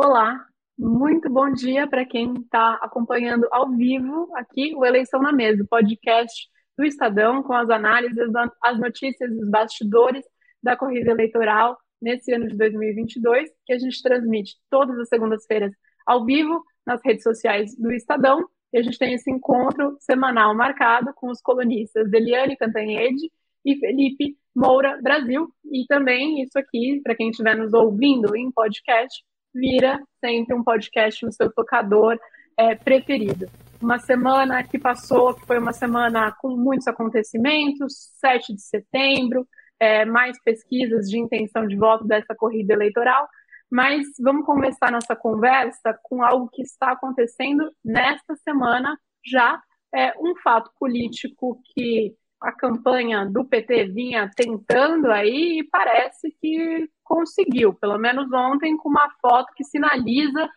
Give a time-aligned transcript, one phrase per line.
[0.00, 0.46] Olá,
[0.78, 6.48] muito bom dia para quem está acompanhando ao vivo aqui o Eleição na Mesa, podcast
[6.78, 8.30] do Estadão com as análises,
[8.62, 10.24] as notícias, os bastidores
[10.62, 15.72] da corrida eleitoral nesse ano de 2022, que a gente transmite todas as segundas-feiras
[16.06, 18.48] ao vivo nas redes sociais do Estadão.
[18.72, 23.32] E a gente tem esse encontro semanal marcado com os colunistas Eliane Cantanhede
[23.64, 25.48] e Felipe Moura Brasil.
[25.72, 29.24] E também isso aqui, para quem estiver nos ouvindo em podcast,
[29.54, 32.18] vira sempre um podcast no seu tocador
[32.56, 33.46] é, preferido.
[33.80, 39.46] Uma semana que passou, que foi uma semana com muitos acontecimentos, 7 de setembro,
[39.78, 43.28] é, mais pesquisas de intenção de voto dessa corrida eleitoral,
[43.70, 49.60] mas vamos começar nossa conversa com algo que está acontecendo nesta semana já,
[49.94, 56.88] é um fato político que a campanha do PT vinha tentando aí e parece que
[57.02, 60.48] conseguiu, pelo menos ontem, com uma foto que sinaliza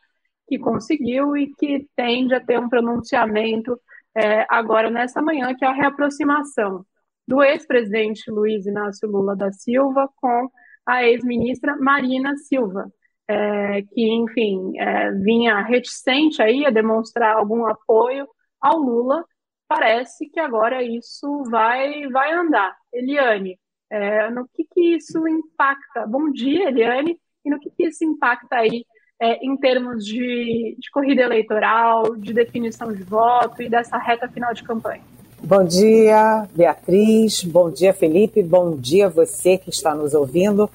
[0.48, 3.80] que conseguiu e que tende a ter um pronunciamento
[4.14, 6.86] é, agora nessa manhã, que é a reaproximação
[7.26, 10.50] do ex-presidente Luiz Inácio Lula da Silva com
[10.86, 12.92] a ex-ministra Marina Silva,
[13.28, 18.28] é, que, enfim, é, vinha reticente aí a demonstrar algum apoio
[18.60, 19.24] ao Lula.
[19.72, 22.76] Parece que agora isso vai, vai andar.
[22.94, 23.58] Eliane,
[23.90, 26.06] é, no que, que isso impacta?
[26.06, 28.84] Bom dia, Eliane, e no que, que isso impacta aí
[29.18, 34.54] é, em termos de, de corrida eleitoral, de definição de voto e dessa reta final
[34.54, 35.04] de campanha?
[35.42, 37.42] Bom dia, Beatriz.
[37.46, 38.44] Bom dia, Felipe.
[38.44, 40.66] Bom dia você que está nos ouvindo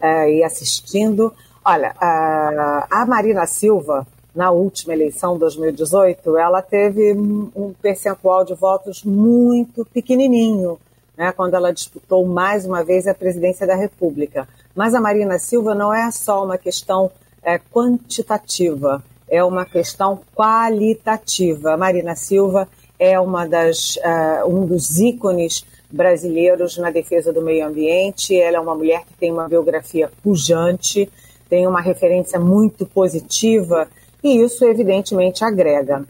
[0.00, 1.34] uh, e assistindo.
[1.64, 9.84] Olha, a Marina Silva, na última eleição 2018, ela teve um percentual de votos muito
[9.84, 10.78] pequenininho
[11.16, 14.48] né, quando ela disputou mais uma vez a presidência da República.
[14.74, 17.10] Mas a Marina Silva não é só uma questão
[17.42, 21.72] é, quantitativa, é uma questão qualitativa.
[21.72, 27.66] A Marina Silva é uma das, uh, um dos ícones brasileiros na defesa do meio
[27.66, 28.36] ambiente.
[28.36, 31.08] Ela é uma mulher que tem uma biografia pujante,
[31.48, 33.88] tem uma referência muito positiva
[34.24, 36.02] e isso evidentemente agrega.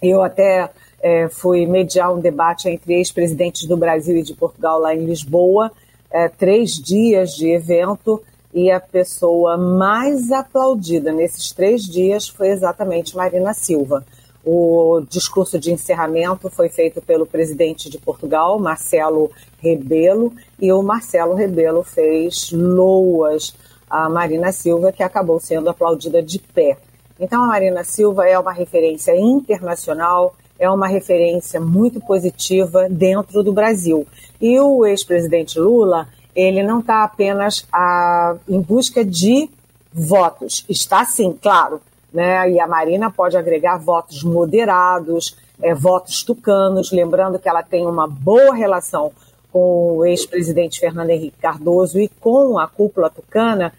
[0.00, 0.70] Eu até
[1.02, 5.72] é, fui mediar um debate entre ex-presidentes do Brasil e de Portugal lá em Lisboa,
[6.08, 8.22] é, três dias de evento,
[8.54, 14.06] e a pessoa mais aplaudida nesses três dias foi exatamente Marina Silva.
[14.44, 21.34] O discurso de encerramento foi feito pelo presidente de Portugal, Marcelo Rebelo, e o Marcelo
[21.34, 23.52] Rebelo fez loas
[23.90, 26.78] a Marina Silva, que acabou sendo aplaudida de pé.
[27.20, 33.52] Então, a Marina Silva é uma referência internacional, é uma referência muito positiva dentro do
[33.52, 34.06] Brasil.
[34.40, 39.50] E o ex-presidente Lula, ele não está apenas a, em busca de
[39.92, 41.80] votos, está sim, claro,
[42.12, 42.50] né?
[42.50, 48.06] E a Marina pode agregar votos moderados, é, votos tucanos, lembrando que ela tem uma
[48.06, 49.10] boa relação
[49.52, 53.72] com o ex-presidente Fernando Henrique Cardoso e com a cúpula tucana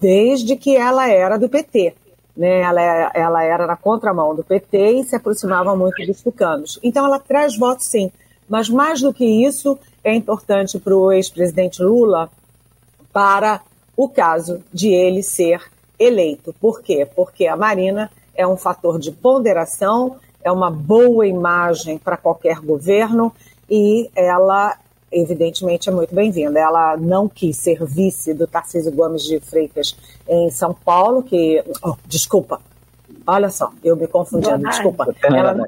[0.00, 1.94] desde que ela era do PT
[2.36, 6.78] né, ela, ela era na contramão do PT e se aproximava muito dos tucanos.
[6.82, 8.10] Então ela traz votos sim,
[8.48, 12.30] mas mais do que isso, é importante para o ex-presidente Lula
[13.12, 13.62] para
[13.96, 15.60] o caso de ele ser
[15.98, 16.54] eleito.
[16.60, 17.08] Por quê?
[17.16, 23.32] Porque a Marina é um fator de ponderação, é uma boa imagem para qualquer governo
[23.68, 24.76] e ela
[25.20, 26.58] evidentemente é muito bem-vinda.
[26.58, 29.96] Ela não quis ser vice do Tarcísio Gomes de Freitas
[30.28, 31.62] em São Paulo, que.
[31.82, 32.60] Oh, desculpa,
[33.26, 35.14] olha só, eu me confundindo, desculpa.
[35.22, 35.66] Ela,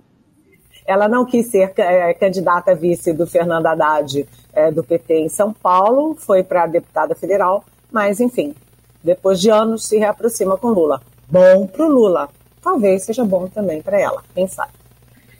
[0.86, 5.28] ela não quis ser é, candidata a vice do Fernando Haddad é, do PT em
[5.28, 8.54] São Paulo, foi para deputada federal, mas enfim,
[9.02, 11.00] depois de anos se reaproxima com Lula.
[11.28, 12.28] Bom para o Lula,
[12.62, 14.77] talvez seja bom também para ela, quem sabe.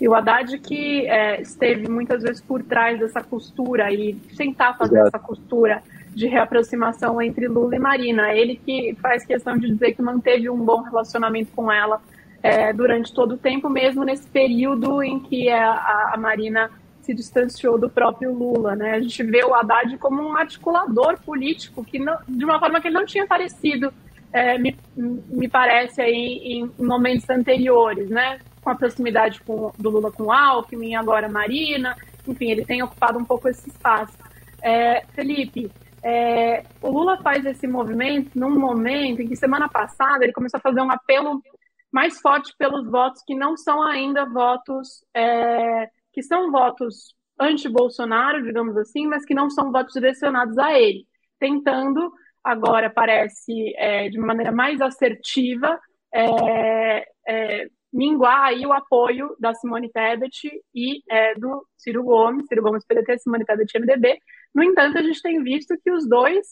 [0.01, 4.95] E o Haddad que é, esteve muitas vezes por trás dessa costura e tentar fazer
[4.95, 5.09] Exato.
[5.09, 5.83] essa costura
[6.15, 8.33] de reaproximação entre Lula e Marina.
[8.33, 12.01] Ele que faz questão de dizer que manteve um bom relacionamento com ela
[12.43, 16.71] é, durante todo o tempo, mesmo nesse período em que a, a, Marina
[17.03, 18.77] se distanciou do próprio Lula.
[18.77, 18.93] Né?
[18.93, 22.89] A gente vê o Haddad como um articulador político, que não, de uma forma que
[22.89, 23.93] ele não tinha aparecido,
[24.33, 28.09] é, me, me parece, aí, em momentos anteriores.
[28.09, 28.39] Né?
[28.62, 31.96] Com a proximidade com, do Lula com Alckmin, agora Marina,
[32.26, 34.16] enfim, ele tem ocupado um pouco esse espaço.
[34.62, 35.70] É, Felipe,
[36.02, 40.62] é, o Lula faz esse movimento num momento em que semana passada ele começou a
[40.62, 41.43] fazer um apelo
[41.90, 48.76] mais forte pelos votos que não são ainda votos, é, que são votos anti-Bolsonaro, digamos
[48.76, 51.06] assim, mas que não são votos direcionados a ele,
[51.38, 52.12] tentando
[52.44, 55.78] agora parece é, de maneira mais assertiva
[56.12, 62.62] é, é, minguar aí o apoio da Simone Tebet e é, do Ciro Gomes, Ciro
[62.62, 64.19] Gomes PDT, Simone Tebet MDB.
[64.55, 66.46] No entanto, a gente tem visto que os dois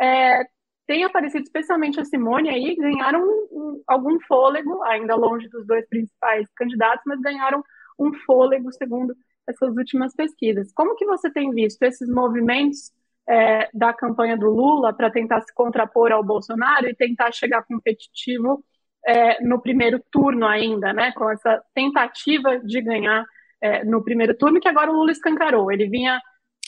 [0.00, 0.42] é,
[0.86, 5.88] têm aparecido, especialmente a Simone aí, ganharam um, um, algum fôlego, ainda longe dos dois
[5.88, 7.62] principais candidatos, mas ganharam
[7.98, 9.14] um fôlego segundo
[9.46, 10.72] essas últimas pesquisas.
[10.72, 12.92] Como que você tem visto esses movimentos
[13.28, 18.64] é, da campanha do Lula para tentar se contrapor ao Bolsonaro e tentar chegar competitivo
[19.06, 21.12] é, no primeiro turno ainda, né?
[21.12, 23.24] Com essa tentativa de ganhar
[23.60, 25.70] é, no primeiro turno, que agora o Lula escancarou.
[25.70, 26.20] Ele vinha,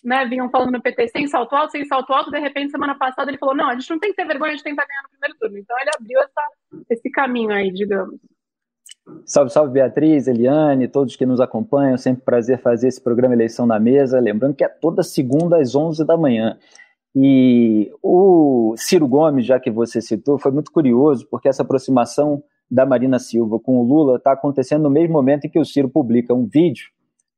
[0.05, 3.31] né, vinham falando no PT sem salto alto, sem salto alto, de repente, semana passada,
[3.31, 5.39] ele falou: não, a gente não tem que ter vergonha de tentar ganhar no primeiro
[5.39, 5.59] turno.
[5.59, 6.49] Então ele abriu essa,
[6.91, 8.19] esse caminho aí, digamos.
[9.27, 11.99] Salve, salve Beatriz, Eliane, todos que nos acompanham.
[11.99, 14.19] Sempre prazer fazer esse programa Eleição na Mesa.
[14.19, 16.59] Lembrando que é toda segunda às 11 da manhã.
[17.15, 22.85] E o Ciro Gomes, já que você citou, foi muito curioso, porque essa aproximação da
[22.85, 26.35] Marina Silva com o Lula está acontecendo no mesmo momento em que o Ciro publica
[26.35, 26.87] um vídeo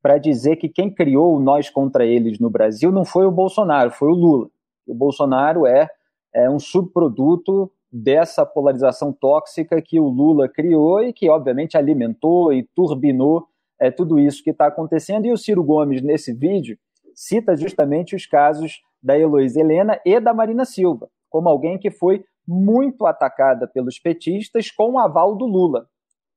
[0.03, 3.91] para dizer que quem criou o nós contra eles no Brasil não foi o Bolsonaro,
[3.91, 4.49] foi o Lula.
[4.87, 5.89] O Bolsonaro é,
[6.33, 12.63] é um subproduto dessa polarização tóxica que o Lula criou e que, obviamente, alimentou e
[12.75, 13.47] turbinou
[13.81, 15.27] é, tudo isso que está acontecendo.
[15.27, 16.79] E o Ciro Gomes, nesse vídeo,
[17.17, 22.23] cita justamente os casos da Heloísa Helena e da Marina Silva, como alguém que foi
[22.47, 25.89] muito atacada pelos petistas com o aval do Lula.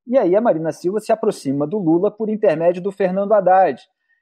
[0.07, 3.79] E aí a Marina Silva se aproxima do Lula por intermédio do Fernando Haddad,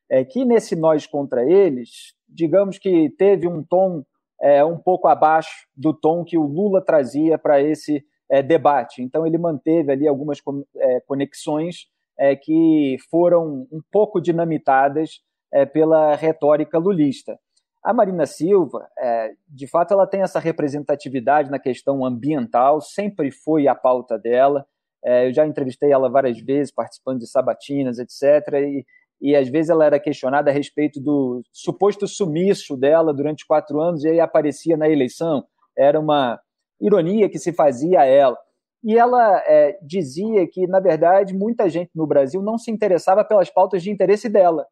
[0.09, 4.03] é, que nesse nós contra eles, digamos que teve um tom
[4.41, 9.01] é, um pouco abaixo do tom que o Lula trazia para esse é, debate.
[9.01, 10.39] Então ele manteve ali algumas
[10.75, 11.87] é, conexões
[12.17, 15.21] é, que foram um pouco dinamitadas
[15.53, 17.37] é, pela retórica lulista.
[17.83, 23.67] A Marina Silva, é, de fato, ela tem essa representatividade na questão ambiental, sempre foi
[23.67, 24.65] a pauta dela.
[25.03, 28.53] É, eu já entrevistei ela várias vezes, participando de sabatinas, etc.
[28.55, 28.85] E,
[29.21, 34.03] e às vezes ela era questionada a respeito do suposto sumiço dela durante quatro anos
[34.03, 35.45] e aí aparecia na eleição.
[35.77, 36.39] Era uma
[36.81, 38.37] ironia que se fazia a ela.
[38.83, 43.49] E ela é, dizia que, na verdade, muita gente no Brasil não se interessava pelas
[43.49, 44.67] pautas de interesse dela,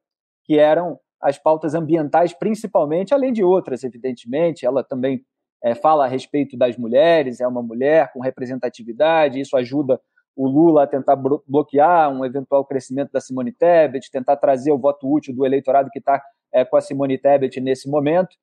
[0.45, 4.65] que eram as pautas ambientais, principalmente, além de outras, evidentemente.
[4.65, 5.23] Ela também
[5.63, 9.99] é, fala a respeito das mulheres, é uma mulher com representatividade, isso ajuda
[10.35, 15.11] o Lula a tentar bloquear um eventual crescimento da Simone Tebet, tentar trazer o voto
[15.11, 16.21] útil do eleitorado que está
[16.53, 18.35] é, com a Simone Tebet nesse momento.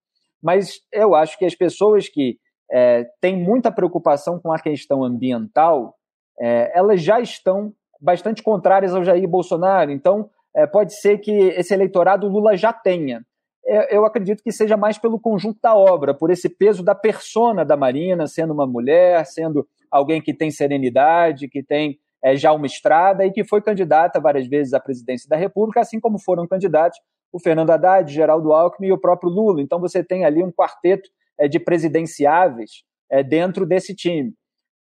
[0.43, 2.39] Mas eu acho que as pessoas que
[2.71, 5.95] é, têm muita preocupação com a questão ambiental,
[6.41, 9.93] é, elas já estão bastante contrárias ao Jair Bolsonaro.
[9.93, 13.25] Então, é, pode ser que esse eleitorado Lula já tenha.
[13.65, 17.65] É, eu acredito que seja mais pelo conjunto da obra, por esse peso da persona
[17.65, 22.67] da Marina, sendo uma mulher, sendo alguém que tem serenidade, que tem é, já uma
[22.67, 26.99] estrada e que foi candidata várias vezes à presidência da República, assim como foram candidatos
[27.33, 29.63] o Fernando Haddad, Geraldo Alckmin e o próprio Lula.
[29.63, 31.09] Então você tem ali um quarteto
[31.39, 34.35] é, de presidenciáveis é, dentro desse time.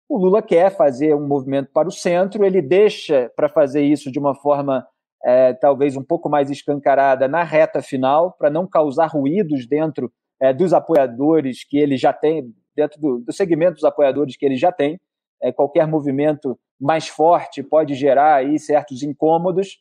[0.08, 4.18] O Lula quer fazer um movimento para o centro, ele deixa para fazer isso de
[4.18, 4.84] uma forma
[5.24, 10.52] é, talvez um pouco mais escancarada na reta final, para não causar ruídos dentro é,
[10.52, 14.72] dos apoiadores que ele já tem, dentro do, do segmento dos apoiadores que ele já
[14.72, 14.98] tem.
[15.42, 19.78] É, qualquer movimento mais forte pode gerar aí certos incômodos.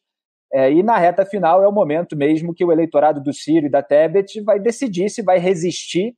[0.51, 3.69] É, e na reta final é o momento mesmo que o eleitorado do Ciro e
[3.69, 6.15] da Tebet vai decidir se vai resistir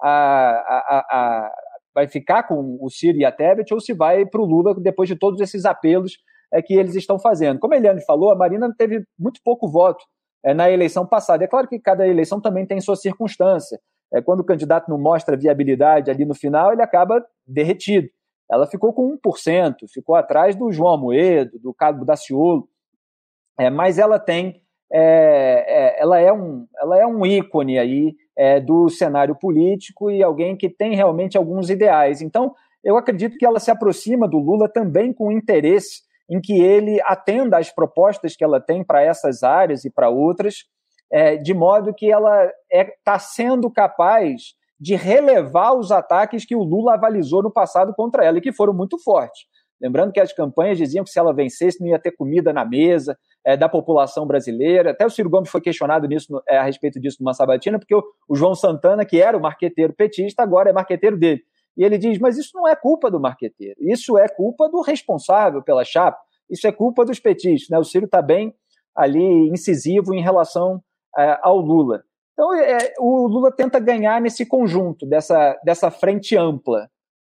[0.00, 1.54] a, a, a, a
[1.94, 5.08] vai ficar com o Ciro e a Tebet ou se vai para o Lula depois
[5.08, 6.18] de todos esses apelos
[6.54, 7.58] é, que eles estão fazendo.
[7.58, 10.04] Como a Eliane falou, a Marina teve muito pouco voto
[10.44, 11.42] é, na eleição passada.
[11.42, 13.78] É claro que cada eleição também tem sua circunstância.
[14.12, 18.08] É, quando o candidato não mostra viabilidade ali no final, ele acaba derretido.
[18.48, 22.68] Ela ficou com 1%, ficou atrás do João Amoedo, do Cabo Daciolo,
[23.58, 28.60] é, mas ela tem, é, é, ela, é um, ela é um ícone aí é,
[28.60, 32.22] do cenário político e alguém que tem realmente alguns ideais.
[32.22, 37.00] Então, eu acredito que ela se aproxima do Lula também com interesse em que ele
[37.04, 40.64] atenda às propostas que ela tem para essas áreas e para outras,
[41.12, 46.56] é, de modo que ela está é, tá sendo capaz de relevar os ataques que
[46.56, 49.46] o Lula avalizou no passado contra ela e que foram muito fortes.
[49.80, 53.16] Lembrando que as campanhas diziam que se ela vencesse não ia ter comida na mesa
[53.44, 54.92] é, da população brasileira.
[54.92, 58.02] Até o Ciro Gomes foi questionado nisso, é, a respeito disso numa sabatina, porque o,
[58.28, 61.42] o João Santana, que era o marqueteiro petista, agora é marqueteiro dele.
[61.76, 65.62] E ele diz: mas isso não é culpa do marqueteiro, isso é culpa do responsável
[65.62, 66.18] pela chapa,
[66.50, 67.68] isso é culpa dos petistas.
[67.68, 67.78] Né?
[67.78, 68.54] O Ciro está bem
[68.94, 70.82] ali incisivo em relação
[71.18, 72.02] é, ao Lula.
[72.32, 76.88] Então, é, o Lula tenta ganhar nesse conjunto, dessa, dessa frente ampla.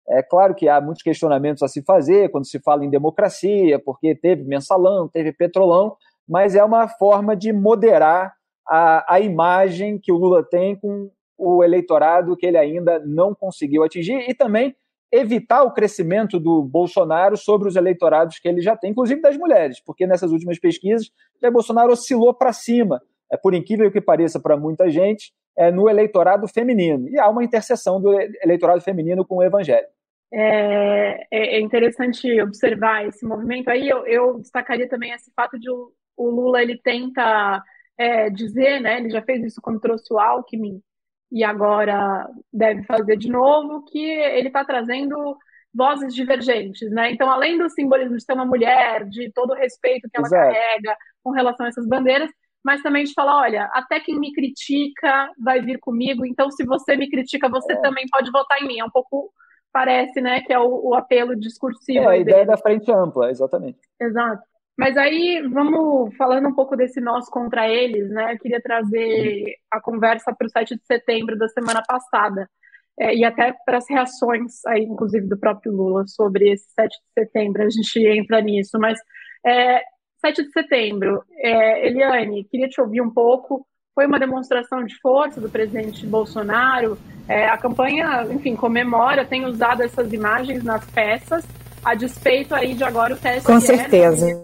[0.07, 4.15] É claro que há muitos questionamentos a se fazer quando se fala em democracia, porque
[4.15, 5.95] teve mensalão, teve petrolão,
[6.27, 8.33] mas é uma forma de moderar
[8.67, 13.83] a, a imagem que o Lula tem com o eleitorado que ele ainda não conseguiu
[13.83, 14.75] atingir e também
[15.11, 19.79] evitar o crescimento do Bolsonaro sobre os eleitorados que ele já tem, inclusive das mulheres,
[19.79, 21.11] porque nessas últimas pesquisas
[21.41, 22.99] o Bolsonaro oscilou para cima,
[23.31, 27.07] é, por incrível que pareça para muita gente, é, no eleitorado feminino.
[27.09, 28.11] E há uma interseção do
[28.41, 29.85] eleitorado feminino com o evangelho.
[30.33, 33.69] É, é, é interessante observar esse movimento.
[33.69, 37.61] Aí eu, eu destacaria também esse fato de o, o Lula ele tenta
[37.99, 38.97] é, dizer, né?
[38.97, 40.81] Ele já fez isso quando trouxe o Alckmin
[41.33, 45.35] e agora deve fazer de novo, que ele está trazendo
[45.73, 47.11] vozes divergentes, né?
[47.11, 50.53] Então, além do simbolismo de ser uma mulher, de todo o respeito que ela Exato.
[50.53, 52.29] carrega com relação a essas bandeiras,
[52.63, 56.95] mas também de falar, olha, até quem me critica vai vir comigo, então se você
[56.95, 57.81] me critica, você é.
[57.81, 58.79] também pode votar em mim.
[58.79, 59.33] É um pouco,
[59.71, 62.05] parece, né, que é o, o apelo discursivo.
[62.05, 63.79] É, a ideia da frente ampla, exatamente.
[63.99, 64.43] Exato.
[64.77, 68.33] Mas aí, vamos falando um pouco desse nós contra eles, né?
[68.33, 72.49] Eu queria trazer a conversa para o 7 de setembro da semana passada.
[72.99, 77.23] É, e até para as reações, aí, inclusive, do próprio Lula sobre esse 7 de
[77.23, 78.79] setembro, a gente entra nisso.
[78.79, 78.99] Mas
[79.45, 79.81] é,
[80.25, 83.65] 7 de setembro, é, Eliane, queria te ouvir um pouco.
[83.93, 86.97] Foi uma demonstração de força do presidente Bolsonaro.
[87.27, 91.45] É, a campanha, enfim, comemora, tem usado essas imagens nas peças,
[91.85, 93.45] a despeito aí de agora o TSE.
[93.45, 94.42] Com certeza.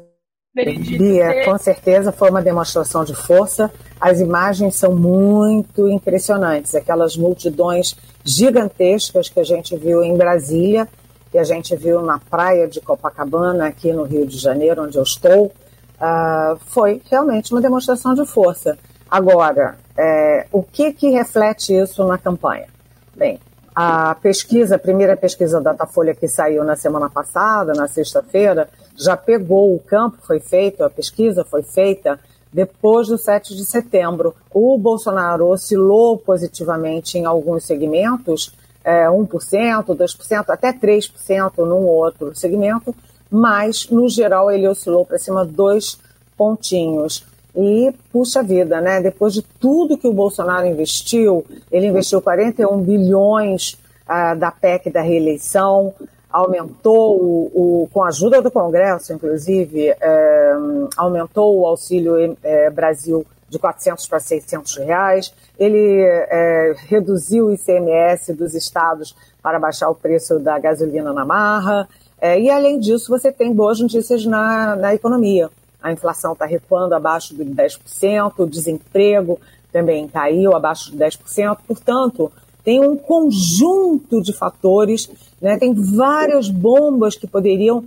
[0.65, 3.71] Bia, com certeza foi uma demonstração de força.
[3.99, 6.75] As imagens são muito impressionantes.
[6.75, 10.87] Aquelas multidões gigantescas que a gente viu em Brasília,
[11.31, 15.03] que a gente viu na praia de Copacabana, aqui no Rio de Janeiro, onde eu
[15.03, 18.77] estou uh, foi realmente uma demonstração de força.
[19.09, 22.67] Agora, é, o que, que reflete isso na campanha?
[23.15, 23.39] Bem,
[23.75, 29.15] a pesquisa, a primeira pesquisa da Datafolha que saiu na semana passada, na sexta-feira, já
[29.15, 32.19] pegou o campo, foi feito, a pesquisa foi feita
[32.51, 34.35] depois do 7 de setembro.
[34.51, 38.53] O Bolsonaro oscilou positivamente em alguns segmentos,
[38.83, 42.93] é, 1%, 2%, até 3% num outro segmento,
[43.31, 45.97] mas no geral ele oscilou para cima dois
[46.35, 47.25] pontinhos.
[47.55, 49.01] E, puxa vida, né?
[49.01, 53.77] Depois de tudo que o Bolsonaro investiu, ele investiu 41 bilhões
[54.07, 55.93] ah, da PEC da reeleição,
[56.31, 60.55] aumentou, o, o, com a ajuda do Congresso, inclusive, eh,
[60.95, 68.33] aumentou o Auxílio eh, Brasil de 400 para 600 reais, ele eh, reduziu o ICMS
[68.33, 71.87] dos estados para baixar o preço da gasolina na marra,
[72.21, 75.49] é, e, além disso, você tem boas notícias na, na economia.
[75.81, 79.39] A inflação está recuando abaixo de 10%, o desemprego
[79.71, 81.57] também caiu abaixo de 10%.
[81.65, 82.31] Portanto,
[82.63, 85.09] tem um conjunto de fatores,
[85.41, 87.83] né, tem várias bombas que poderiam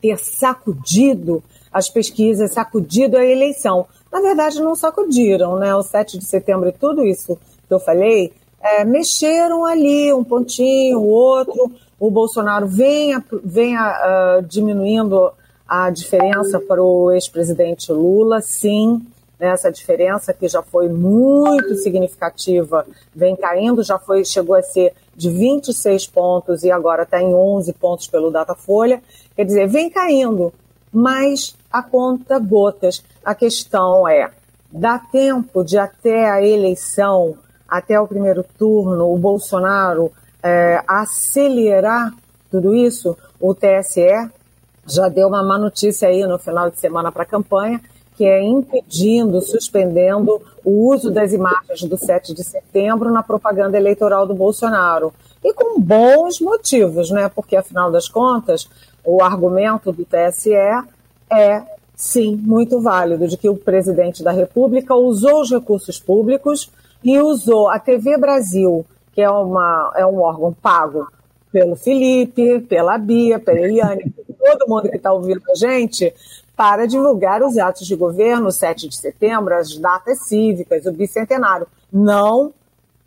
[0.00, 3.86] ter sacudido as pesquisas, sacudido a eleição.
[4.12, 5.74] Na verdade, não sacudiram, né?
[5.74, 10.98] O 7 de setembro e tudo isso que eu falei, é, mexeram ali um pontinho,
[10.98, 15.32] o outro, o Bolsonaro venha, venha uh, diminuindo
[15.66, 19.00] a diferença para o ex-presidente Lula, sim,
[19.42, 24.94] né, essa diferença que já foi muito significativa, vem caindo, já foi, chegou a ser
[25.16, 29.02] de 26 pontos e agora está em 11 pontos pelo Datafolha,
[29.34, 30.52] quer dizer, vem caindo,
[30.92, 33.02] mas a conta gotas.
[33.24, 34.30] A questão é,
[34.70, 37.36] dá tempo de até a eleição,
[37.68, 42.14] até o primeiro turno, o Bolsonaro é, acelerar
[42.48, 44.30] tudo isso, o TSE
[44.86, 47.80] já deu uma má notícia aí no final de semana para a campanha,
[48.22, 54.28] que é impedindo, suspendendo o uso das imagens do 7 de setembro na propaganda eleitoral
[54.28, 55.12] do Bolsonaro.
[55.42, 57.28] E com bons motivos, né?
[57.28, 58.68] Porque, afinal das contas,
[59.04, 61.62] o argumento do TSE é,
[61.96, 66.70] sim, muito válido, de que o presidente da República usou os recursos públicos
[67.02, 71.08] e usou a TV Brasil que é, uma, é um órgão pago
[71.50, 76.12] pelo Felipe, pela Bia, pela Eliane, todo mundo que está ouvindo a gente,
[76.56, 81.66] para divulgar os atos de governo, 7 de setembro, as datas cívicas, o bicentenário.
[81.92, 82.52] Não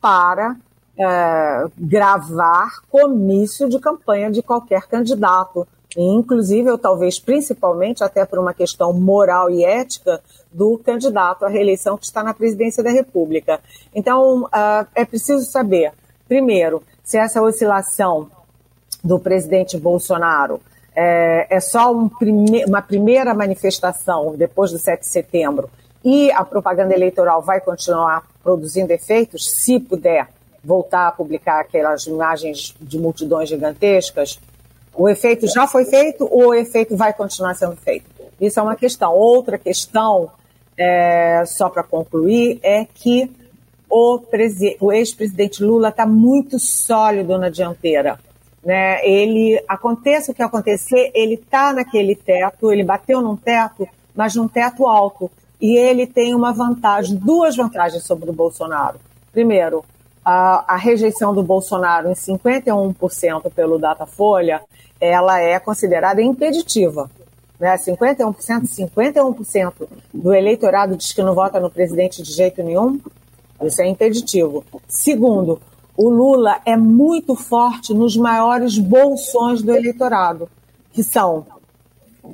[0.02, 0.56] para
[0.98, 5.68] é, gravar comício de campanha de qualquer candidato.
[5.98, 10.22] Inclusive, ou talvez principalmente, até por uma questão moral e ética,
[10.52, 13.60] do candidato à reeleição que está na presidência da República.
[13.94, 15.92] Então, uh, é preciso saber,
[16.28, 18.30] primeiro, se essa oscilação
[19.04, 20.62] do presidente Bolsonaro
[20.96, 25.70] é, é só um prime uma primeira manifestação depois do 7 de setembro
[26.04, 30.28] e a propaganda eleitoral vai continuar produzindo efeitos, se puder
[30.64, 34.40] voltar a publicar aquelas imagens de multidões gigantescas,
[34.94, 38.06] o efeito já foi feito ou o efeito vai continuar sendo feito?
[38.40, 39.14] Isso é uma questão.
[39.14, 40.30] Outra questão,
[40.78, 43.32] é, só para concluir, é que
[43.90, 44.20] o,
[44.80, 48.20] o ex-presidente Lula está muito sólido na dianteira.
[48.66, 49.08] Né?
[49.08, 54.48] Ele, aconteça o que acontecer, ele está naquele teto, ele bateu num teto, mas num
[54.48, 55.30] teto alto.
[55.62, 59.00] E ele tem uma vantagem, duas vantagens sobre o Bolsonaro.
[59.32, 59.86] Primeiro,
[60.24, 64.62] a, a rejeição do Bolsonaro em 51% pelo Datafolha,
[65.00, 67.10] ela é considerada impeditiva.
[67.60, 67.76] Né?
[67.78, 69.74] 51%, 51%
[70.12, 73.00] do eleitorado diz que não vota no presidente de jeito nenhum.
[73.62, 74.66] Isso é impeditivo.
[74.88, 75.62] Segundo,
[75.98, 80.50] o Lula é muito forte nos maiores bolsões do eleitorado,
[80.92, 81.46] que são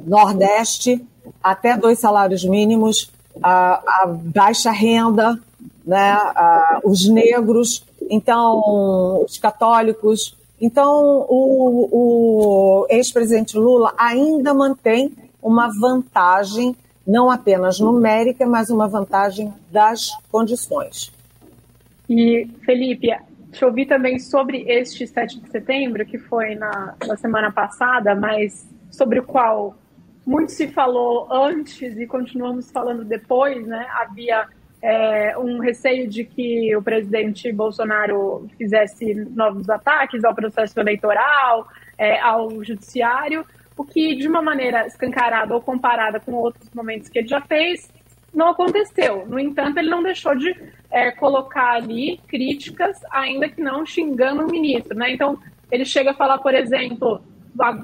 [0.06, 1.06] Nordeste,
[1.44, 5.40] até dois salários mínimos, a, a baixa renda,
[5.86, 10.36] né, a, os negros, então os católicos.
[10.60, 16.76] Então o, o ex-presidente Lula ainda mantém uma vantagem,
[17.06, 21.12] não apenas numérica, mas uma vantagem das condições.
[22.08, 23.10] E, Felipe,
[23.52, 28.68] te ouvi também sobre este 7 de setembro, que foi na, na semana passada, mas
[28.90, 29.76] sobre o qual
[30.26, 33.88] muito se falou antes e continuamos falando depois, né?
[33.92, 34.48] Havia
[34.82, 41.68] é, um receio de que o presidente Bolsonaro fizesse novos ataques ao processo eleitoral,
[41.98, 43.46] é, ao judiciário,
[43.78, 47.90] o que, de uma maneira escancarada ou comparada com outros momentos que ele já fez,
[48.34, 49.26] não aconteceu.
[49.28, 50.56] No entanto, ele não deixou de
[50.90, 54.98] é, colocar ali críticas, ainda que não xingando o ministro.
[54.98, 55.14] Né?
[55.14, 55.38] Então,
[55.72, 57.22] ele chega a falar, por exemplo,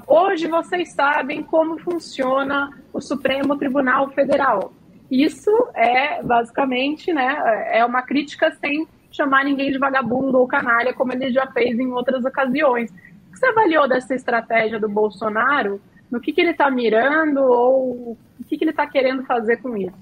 [0.06, 4.72] hoje vocês sabem como funciona o Supremo Tribunal Federal.
[5.10, 11.12] Isso é basicamente, né, é uma crítica sem chamar ninguém de vagabundo ou canalha, como
[11.12, 12.90] ele já fez em outras ocasiões.
[12.90, 15.80] O que você avaliou dessa estratégia do Bolsonaro?
[16.10, 19.76] No que, que ele está mirando ou o que, que ele está querendo fazer com
[19.76, 19.96] isso?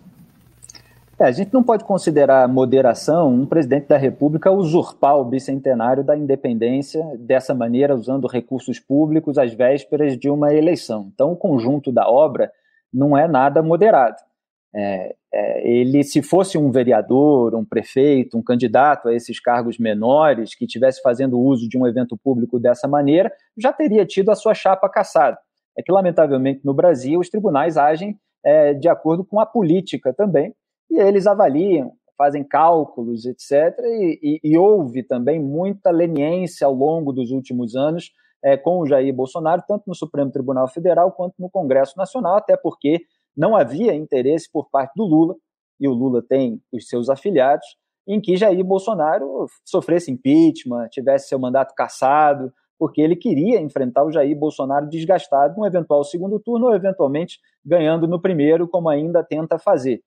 [1.19, 6.15] É, a gente não pode considerar moderação um presidente da República usurpar o bicentenário da
[6.15, 11.11] independência dessa maneira, usando recursos públicos às vésperas de uma eleição.
[11.15, 12.53] Então, o conjunto da obra
[12.93, 14.17] não é nada moderado.
[14.75, 20.55] É, é, ele, se fosse um vereador, um prefeito, um candidato a esses cargos menores
[20.55, 24.53] que estivesse fazendo uso de um evento público dessa maneira, já teria tido a sua
[24.53, 25.39] chapa caçada.
[25.79, 30.55] É que, lamentavelmente, no Brasil, os tribunais agem é, de acordo com a política também,
[30.91, 33.79] e eles avaliam, fazem cálculos, etc.
[33.85, 38.11] E, e, e houve também muita leniência ao longo dos últimos anos
[38.43, 42.57] é, com o Jair Bolsonaro, tanto no Supremo Tribunal Federal quanto no Congresso Nacional, até
[42.57, 43.01] porque
[43.37, 45.35] não havia interesse por parte do Lula,
[45.79, 47.67] e o Lula tem os seus afiliados,
[48.09, 54.13] em que Jair Bolsonaro sofresse impeachment, tivesse seu mandato cassado, porque ele queria enfrentar o
[54.13, 59.59] Jair Bolsonaro desgastado num eventual segundo turno ou eventualmente ganhando no primeiro, como ainda tenta
[59.59, 60.03] fazer.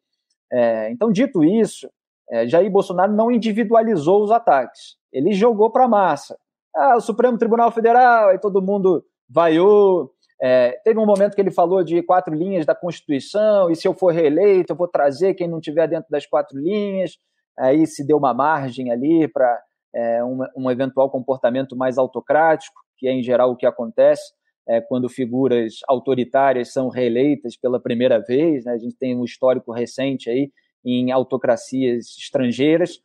[0.52, 1.90] É, então, dito isso,
[2.30, 6.38] é, Jair Bolsonaro não individualizou os ataques, ele jogou para a massa.
[6.76, 10.12] Ah, o Supremo Tribunal Federal, aí todo mundo vaiou.
[10.42, 13.94] É, teve um momento que ele falou de quatro linhas da Constituição, e se eu
[13.94, 17.18] for reeleito, eu vou trazer quem não tiver dentro das quatro linhas.
[17.58, 19.62] Aí se deu uma margem ali para
[19.94, 24.34] é, um, um, eventual comportamento mais autocrático, que é em geral o que acontece
[24.70, 28.66] é, quando figuras autoritárias são reeleitas pela primeira vez.
[28.66, 28.74] Né?
[28.74, 30.52] A gente tem um histórico recente aí
[30.86, 33.00] em autocracias estrangeiras.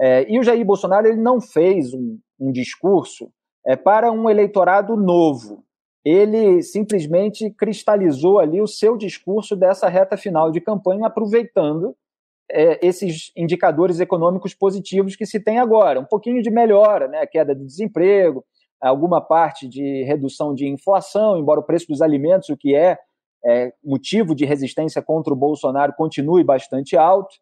[0.00, 3.32] É, e o Jair Bolsonaro ele não fez um, um discurso
[3.66, 5.64] é, para um eleitorado novo.
[6.04, 11.96] Ele simplesmente cristalizou ali o seu discurso dessa reta final de campanha, aproveitando
[12.50, 15.98] é, esses indicadores econômicos positivos que se tem agora.
[15.98, 17.26] Um pouquinho de melhora, né?
[17.26, 18.44] queda de desemprego,
[18.80, 22.96] alguma parte de redução de inflação, embora o preço dos alimentos, o que é,
[23.44, 27.34] é motivo de resistência contra o Bolsonaro, continue bastante alto.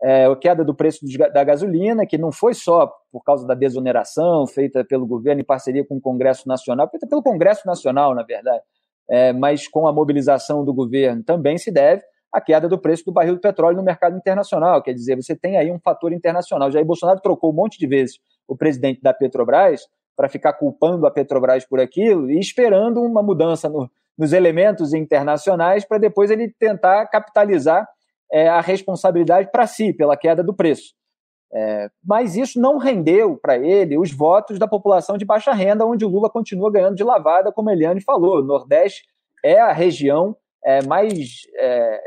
[0.00, 1.00] É, a queda do preço
[1.34, 5.84] da gasolina, que não foi só por causa da desoneração feita pelo governo em parceria
[5.84, 8.62] com o Congresso Nacional, feita pelo Congresso Nacional, na verdade,
[9.10, 13.12] é, mas com a mobilização do governo, também se deve à queda do preço do
[13.12, 14.82] barril do petróleo no mercado internacional.
[14.82, 16.70] Quer dizer, você tem aí um fator internacional.
[16.70, 19.82] Jair Bolsonaro trocou um monte de vezes o presidente da Petrobras
[20.18, 25.84] para ficar culpando a Petrobras por aquilo e esperando uma mudança no, nos elementos internacionais
[25.84, 27.88] para depois ele tentar capitalizar
[28.32, 30.92] é, a responsabilidade para si pela queda do preço.
[31.54, 36.04] É, mas isso não rendeu para ele os votos da população de baixa renda, onde
[36.04, 38.40] o Lula continua ganhando de lavada, como Eliane falou.
[38.40, 39.04] O Nordeste
[39.44, 42.00] é a região é, mais é,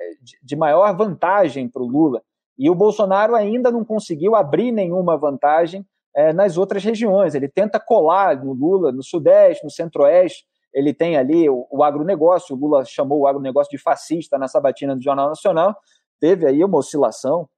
[0.44, 2.22] de maior vantagem para o Lula.
[2.60, 7.36] E o Bolsonaro ainda não conseguiu abrir nenhuma vantagem é, nas outras regiões.
[7.36, 10.46] Ele tenta colar no Lula, no Sudeste, no Centro-Oeste.
[10.74, 14.96] Ele tem ali o, o agronegócio, o Lula chamou o agronegócio de fascista na sabatina
[14.96, 15.76] do Jornal Nacional.
[16.20, 17.50] Teve aí uma oscilação,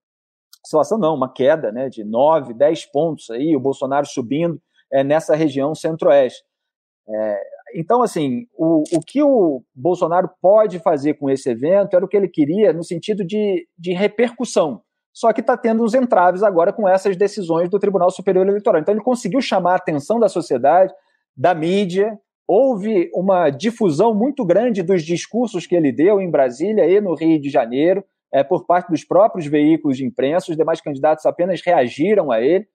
[0.65, 4.59] oscilação não, uma queda né, de 9, 10 pontos aí, o Bolsonaro subindo
[4.91, 6.43] é, nessa região Centro-Oeste.
[7.07, 7.41] É,
[7.75, 12.15] então, assim, o, o que o Bolsonaro pode fazer com esse evento era o que
[12.15, 14.81] ele queria no sentido de, de repercussão
[15.13, 18.81] só que está tendo uns entraves agora com essas decisões do Tribunal Superior Eleitoral.
[18.81, 20.91] Então ele conseguiu chamar a atenção da sociedade,
[21.37, 26.99] da mídia, houve uma difusão muito grande dos discursos que ele deu em Brasília e
[26.99, 31.25] no Rio de Janeiro, é, por parte dos próprios veículos de imprensa, os demais candidatos
[31.25, 32.65] apenas reagiram a ele,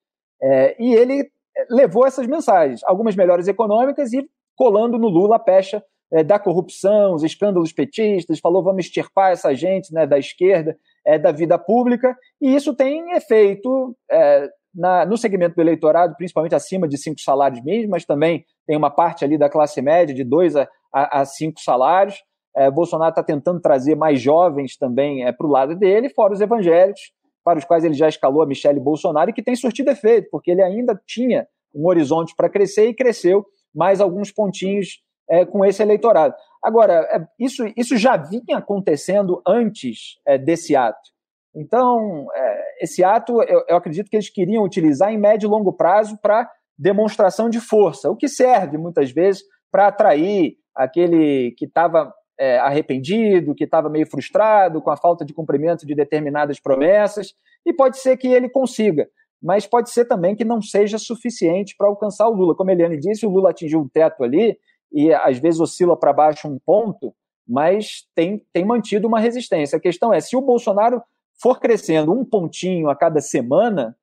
[0.41, 1.29] é, e ele
[1.69, 4.25] levou essas mensagens, algumas melhores econômicas e
[4.55, 9.53] colando no Lula a pecha é, da corrupção, os escândalos petistas, falou vamos extirpar essa
[9.55, 10.77] gente né, da esquerda
[11.09, 16.55] é, da vida pública, e isso tem efeito é, na, no segmento do eleitorado, principalmente
[16.55, 20.23] acima de cinco salários mínimos, mas também tem uma parte ali da classe média de
[20.23, 22.15] dois a, a, a cinco salários.
[22.55, 26.43] É, Bolsonaro está tentando trazer mais jovens também é, para o lado dele, fora os
[26.43, 27.01] evangélicos,
[27.43, 30.51] para os quais ele já escalou a Michele Bolsonaro, e que tem surtido efeito, porque
[30.51, 35.83] ele ainda tinha um horizonte para crescer e cresceu mais alguns pontinhos é, com esse
[35.83, 36.35] eleitorado.
[36.63, 41.11] Agora, é, isso, isso já vinha acontecendo antes é, desse ato.
[41.55, 45.73] Então, é, esse ato, eu, eu, acredito que eles queriam utilizar em médio e longo
[45.73, 52.13] prazo para demonstração de força, o que serve muitas vezes para atrair aquele que estava
[52.39, 57.35] é, arrependido, que estava meio frustrado com a falta de cumprimento de determinadas promessas,
[57.67, 59.09] e pode ser que ele consiga,
[59.43, 62.55] mas pode ser também que não seja suficiente para alcançar o Lula.
[62.55, 64.57] Como a Eliane disse, o Lula atingiu um teto ali,
[64.93, 67.15] e às vezes oscila para baixo um ponto,
[67.47, 69.77] mas tem, tem mantido uma resistência.
[69.77, 71.03] A questão é, se o Bolsonaro
[71.41, 73.97] for crescendo um pontinho a cada semana,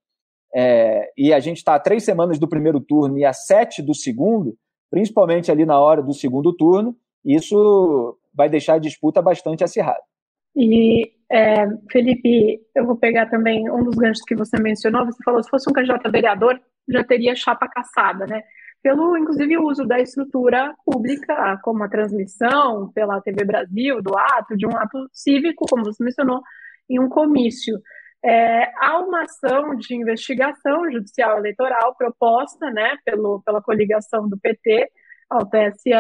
[0.54, 3.94] é, e a gente está a três semanas do primeiro turno e a sete do
[3.94, 4.58] segundo,
[4.90, 10.02] principalmente ali na hora do segundo turno, isso vai deixar a disputa bastante acirrada.
[10.56, 15.06] E, é, Felipe, eu vou pegar também um dos ganchos que você mencionou.
[15.06, 18.42] Você falou se fosse um candidato a vereador, já teria chapa caçada, né?
[18.86, 24.68] Pelo, inclusive, uso da estrutura pública, como a transmissão pela TV Brasil do ato, de
[24.68, 26.40] um ato cívico, como você mencionou,
[26.88, 27.80] em um comício.
[28.24, 34.88] É, há uma ação de investigação judicial eleitoral proposta né, pelo, pela coligação do PT
[35.32, 35.92] ao TSE,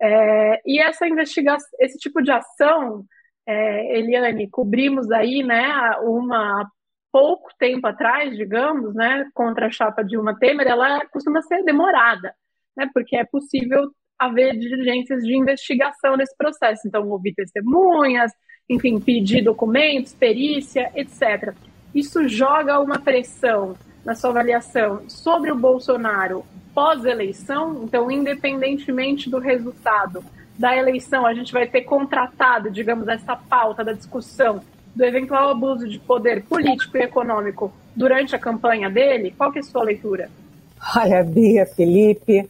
[0.00, 3.04] é, e essa investigação, esse tipo de ação,
[3.44, 6.70] é, Eliane, cobrimos aí né, uma
[7.12, 12.34] pouco tempo atrás, digamos, né, contra a chapa Dilma Temer, ela costuma ser demorada,
[12.76, 16.88] né, porque é possível haver diligências de investigação nesse processo.
[16.88, 18.32] Então, ouvir testemunhas,
[18.68, 21.54] enfim, pedir documentos, perícia, etc.
[21.94, 26.44] Isso joga uma pressão na sua avaliação sobre o Bolsonaro
[26.74, 30.24] pós-eleição, então, independentemente do resultado
[30.58, 34.62] da eleição, a gente vai ter contratado, digamos, essa pauta da discussão
[34.94, 39.34] do eventual abuso de poder político e econômico durante a campanha dele?
[39.36, 40.30] Qual que é a sua leitura?
[40.96, 42.48] Olha, Bia, Felipe,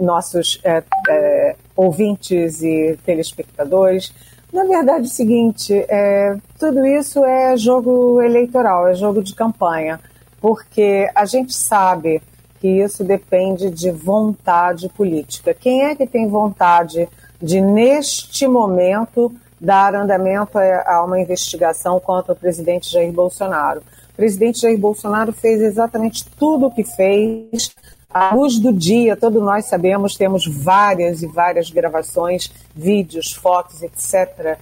[0.00, 4.12] nossos é, é, ouvintes e telespectadores,
[4.52, 9.98] na verdade é o seguinte, é, tudo isso é jogo eleitoral, é jogo de campanha,
[10.40, 12.22] porque a gente sabe
[12.60, 15.52] que isso depende de vontade política.
[15.52, 17.08] Quem é que tem vontade
[17.42, 23.80] de, neste momento, dar andamento a uma investigação contra o presidente Jair Bolsonaro.
[24.12, 27.74] O presidente Jair Bolsonaro fez exatamente tudo o que fez.
[28.08, 34.56] À luz do dia, todos nós sabemos, temos várias e várias gravações, vídeos, fotos, etc.,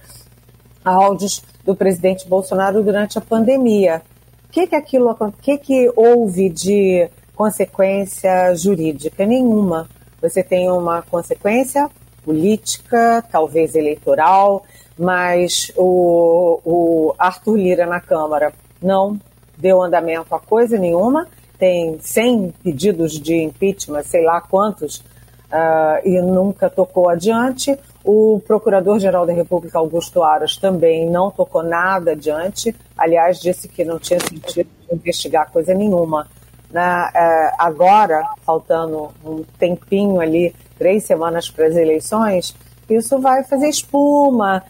[0.83, 4.01] áudios do presidente Bolsonaro durante a pandemia.
[4.49, 9.25] O que, que aquilo, que, que houve de consequência jurídica?
[9.25, 9.87] Nenhuma.
[10.21, 11.89] Você tem uma consequência
[12.23, 14.63] política, talvez eleitoral,
[14.97, 19.19] mas o, o Arthur Lira na Câmara não
[19.57, 21.27] deu andamento a coisa nenhuma,
[21.57, 27.77] tem 100 pedidos de impeachment, sei lá quantos, uh, e nunca tocou adiante.
[28.03, 32.75] O Procurador-Geral da República, Augusto Aras, também não tocou nada adiante.
[32.97, 36.27] Aliás, disse que não tinha sentido investigar coisa nenhuma.
[36.69, 42.55] Na, uh, agora, faltando um tempinho ali, três semanas para as eleições,
[42.89, 44.63] isso vai fazer espuma,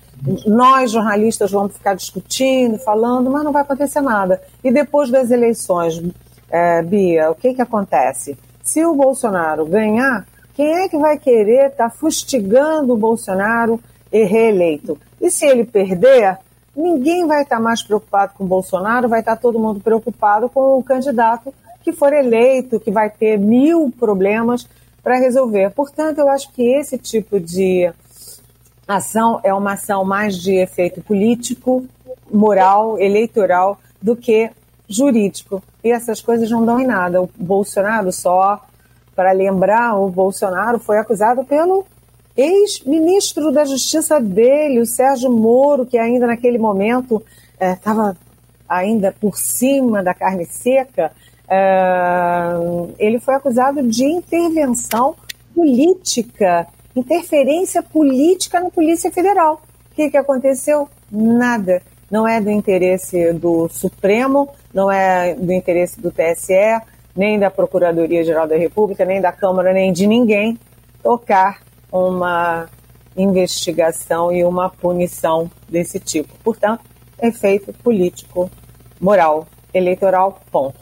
[0.45, 4.41] nós, jornalistas, vamos ficar discutindo, falando, mas não vai acontecer nada.
[4.63, 6.01] E depois das eleições,
[6.49, 8.37] é, Bia, o que, que acontece?
[8.63, 13.79] Se o Bolsonaro ganhar, quem é que vai querer estar tá fustigando o Bolsonaro
[14.11, 14.97] e reeleito?
[15.19, 16.37] E se ele perder,
[16.75, 20.47] ninguém vai estar tá mais preocupado com o Bolsonaro, vai estar tá todo mundo preocupado
[20.47, 24.67] com o candidato que for eleito, que vai ter mil problemas
[25.03, 25.69] para resolver.
[25.71, 27.91] Portanto, eu acho que esse tipo de
[28.87, 31.85] ação é uma ação mais de efeito político,
[32.31, 34.49] moral, eleitoral, do que
[34.87, 35.63] jurídico.
[35.83, 37.21] E essas coisas não dão em nada.
[37.21, 38.61] O Bolsonaro, só
[39.15, 41.85] para lembrar, o Bolsonaro foi acusado pelo
[42.35, 47.21] ex-ministro da Justiça dele, o Sérgio Moro, que ainda naquele momento
[47.59, 48.33] estava é,
[48.67, 51.11] ainda por cima da carne seca,
[51.47, 52.53] é,
[52.97, 55.15] ele foi acusado de intervenção
[55.53, 59.61] política, interferência política na Polícia Federal.
[59.91, 60.87] O que, que aconteceu?
[61.11, 61.81] Nada.
[62.09, 66.79] Não é do interesse do Supremo, não é do interesse do TSE,
[67.15, 70.57] nem da Procuradoria-Geral da República, nem da Câmara, nem de ninguém
[71.01, 72.67] tocar uma
[73.15, 76.33] investigação e uma punição desse tipo.
[76.43, 76.83] Portanto,
[77.21, 78.49] efeito político,
[78.99, 80.79] moral, eleitoral, ponto.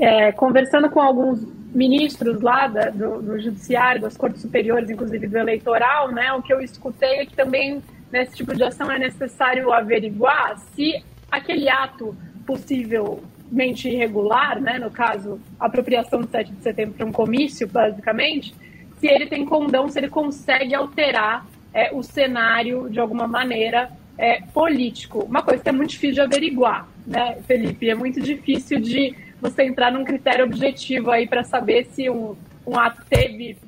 [0.00, 1.40] É, conversando com alguns
[1.74, 6.52] ministros lá da, do, do, judiciário, das cortes superiores, inclusive do eleitoral, né, o que
[6.52, 7.82] eu escutei é que também
[8.12, 15.40] nesse tipo de ação é necessário averiguar se aquele ato possivelmente irregular, né, no caso,
[15.58, 18.54] apropriação do 7 de setembro para um comício, basicamente,
[19.00, 24.40] se ele tem condão, se ele consegue alterar é, o cenário de alguma maneira é,
[24.52, 25.24] político.
[25.24, 27.90] Uma coisa que é muito difícil de averiguar, né, Felipe?
[27.90, 32.34] É muito difícil de você entrar num critério objetivo aí para saber se um,
[32.66, 33.58] um ato teve,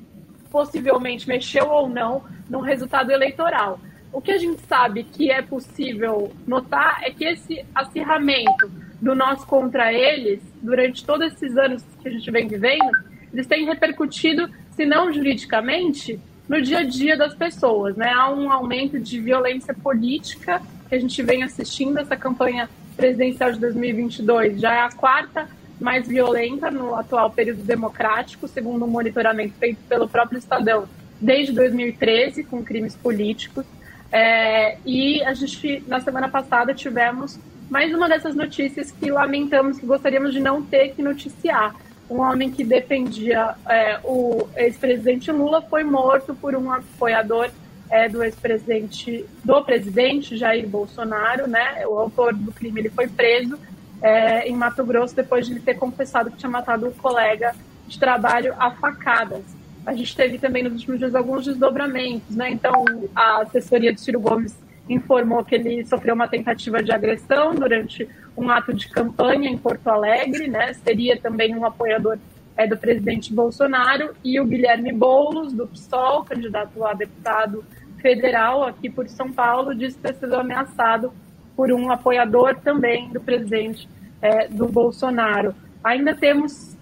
[0.49, 3.79] possivelmente mexeu ou não no resultado eleitoral.
[4.11, 9.45] O que a gente sabe que é possível notar é que esse acirramento do nós
[9.45, 12.89] contra eles, durante todos esses anos que a gente vem vivendo,
[13.31, 17.95] eles têm repercutido, se não juridicamente, no dia a dia das pessoas.
[17.95, 18.09] Né?
[18.11, 20.59] Há um aumento de violência política
[20.89, 21.99] que a gente vem assistindo.
[21.99, 25.47] Essa campanha presidencial de 2022 já é a quarta
[25.79, 30.87] mais violenta no atual período democrático, segundo um monitoramento feito pelo próprio Estadão
[31.19, 33.65] desde 2013, com crimes políticos.
[34.11, 39.85] É, e a gente, na semana passada, tivemos mais uma dessas notícias que lamentamos, que
[39.85, 41.75] gostaríamos de não ter que noticiar.
[42.09, 47.49] Um homem que defendia é, o ex-presidente Lula foi morto por um apoiador
[47.89, 51.85] é, do ex-presidente, do presidente Jair Bolsonaro, né?
[51.85, 53.59] O autor do crime ele foi preso
[54.01, 57.55] é, em Mato Grosso depois de ele ter confessado que tinha matado um colega
[57.87, 59.43] de trabalho a facadas.
[59.85, 62.49] A gente teve também nos últimos dias alguns desdobramentos, né?
[62.49, 62.83] Então,
[63.15, 64.53] a assessoria de Ciro Gomes
[64.89, 69.87] informou que ele sofreu uma tentativa de agressão durante um ato de campanha em Porto
[69.87, 70.73] Alegre, né?
[70.73, 72.17] Seria também um apoiador
[72.57, 77.63] é, do presidente Bolsonaro e o Guilherme Boulos, do PSOL, candidato a deputado
[78.01, 81.13] federal aqui por São Paulo, disse ter sido ameaçado
[81.57, 83.89] por um apoiador também do presidente
[84.21, 85.55] é, do Bolsonaro.
[85.83, 86.77] Ainda temos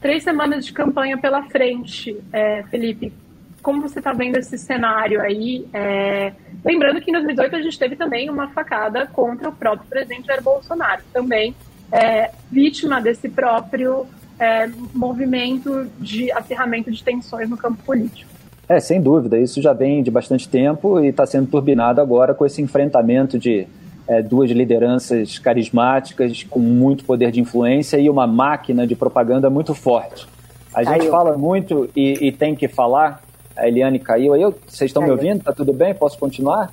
[0.00, 3.12] três semanas de campanha pela frente, é, Felipe.
[3.60, 5.66] Como você está vendo esse cenário aí?
[5.74, 6.32] É...
[6.64, 10.42] Lembrando que em 2018 a gente teve também uma facada contra o próprio presidente Jair
[10.42, 11.54] Bolsonaro, também
[11.92, 14.06] é, vítima desse próprio
[14.38, 18.30] é, movimento de acirramento de tensões no campo político.
[18.66, 19.38] É, sem dúvida.
[19.38, 23.66] Isso já vem de bastante tempo e está sendo turbinado agora com esse enfrentamento de
[24.10, 29.72] é, duas lideranças carismáticas com muito poder de influência e uma máquina de propaganda muito
[29.72, 30.26] forte.
[30.74, 31.10] A gente caiu.
[31.12, 33.22] fala muito e, e, tem que falar.
[33.56, 34.42] A Eliane caiu aí.
[34.66, 35.44] Vocês estão me ouvindo?
[35.44, 35.94] Tá tudo bem?
[35.94, 36.72] Posso continuar?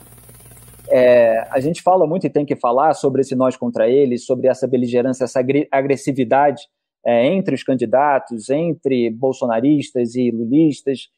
[0.90, 4.48] É, a gente fala muito e tem que falar sobre esse nós contra eles, sobre
[4.48, 5.40] essa beligerância, essa
[5.72, 6.64] agressividade
[7.06, 11.10] é, entre os candidatos, entre bolsonaristas e lulistas.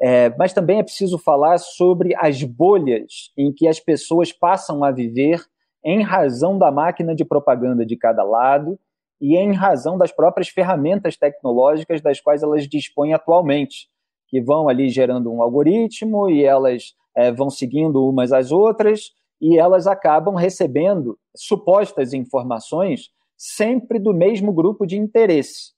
[0.00, 4.92] É, mas também é preciso falar sobre as bolhas em que as pessoas passam a
[4.92, 5.40] viver
[5.84, 8.78] em razão da máquina de propaganda de cada lado
[9.20, 13.88] e em razão das próprias ferramentas tecnológicas das quais elas dispõem atualmente,
[14.28, 19.58] que vão ali gerando um algoritmo e elas é, vão seguindo umas às outras e
[19.58, 25.74] elas acabam recebendo supostas informações sempre do mesmo grupo de interesse.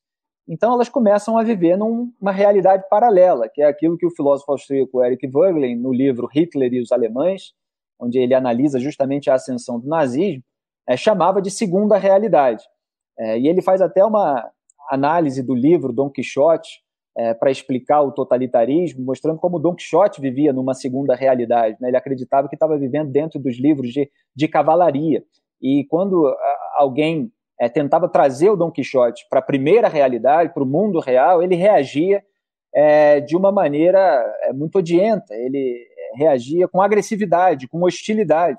[0.48, 5.02] Então elas começam a viver numa realidade paralela, que é aquilo que o filósofo austríaco
[5.04, 7.52] Eric Voegelin, no livro Hitler e os Alemães,
[8.00, 10.42] onde ele analisa justamente a ascensão do nazismo,
[10.88, 12.64] é, chamava de segunda realidade.
[13.18, 14.48] É, e ele faz até uma
[14.90, 16.84] análise do livro Dom Quixote
[17.16, 21.76] é, para explicar o totalitarismo, mostrando como Dom Quixote vivia numa segunda realidade.
[21.80, 21.88] Né?
[21.88, 25.24] Ele acreditava que estava vivendo dentro dos livros de, de cavalaria.
[25.60, 26.30] E quando
[26.76, 31.42] alguém é, tentava trazer o Dom Quixote para a primeira realidade, para o mundo real,
[31.42, 32.22] ele reagia
[32.74, 33.98] é, de uma maneira
[34.42, 35.34] é, muito odienta.
[35.34, 38.58] Ele reagia com agressividade, com hostilidade.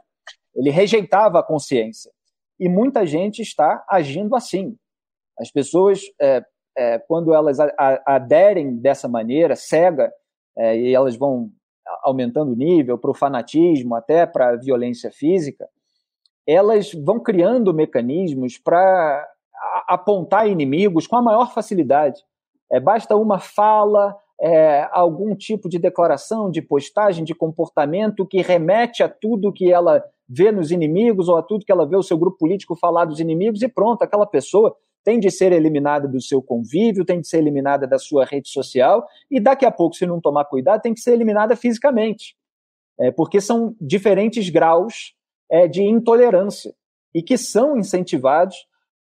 [0.56, 2.12] Ele rejeitava a consciência.
[2.60, 4.76] E muita gente está agindo assim.
[5.40, 6.44] As pessoas, é,
[6.78, 10.12] é, quando elas a, a, aderem dessa maneira, cega,
[10.58, 11.52] é, e elas vão
[12.04, 15.68] aumentando o nível para o fanatismo, até para a violência física,
[16.48, 19.28] elas vão criando mecanismos para
[19.88, 22.22] apontar inimigos com a maior facilidade.
[22.72, 29.02] É, basta uma fala, é, algum tipo de declaração, de postagem, de comportamento que remete
[29.02, 32.18] a tudo que ela vê nos inimigos ou a tudo que ela vê o seu
[32.18, 36.42] grupo político falar dos inimigos e pronto, aquela pessoa tem de ser eliminada do seu
[36.42, 40.20] convívio, tem de ser eliminada da sua rede social e daqui a pouco, se não
[40.20, 42.36] tomar cuidado, tem que ser eliminada fisicamente.
[43.00, 45.14] É, porque são diferentes graus
[45.50, 46.74] é, de intolerância
[47.14, 48.56] e que são incentivados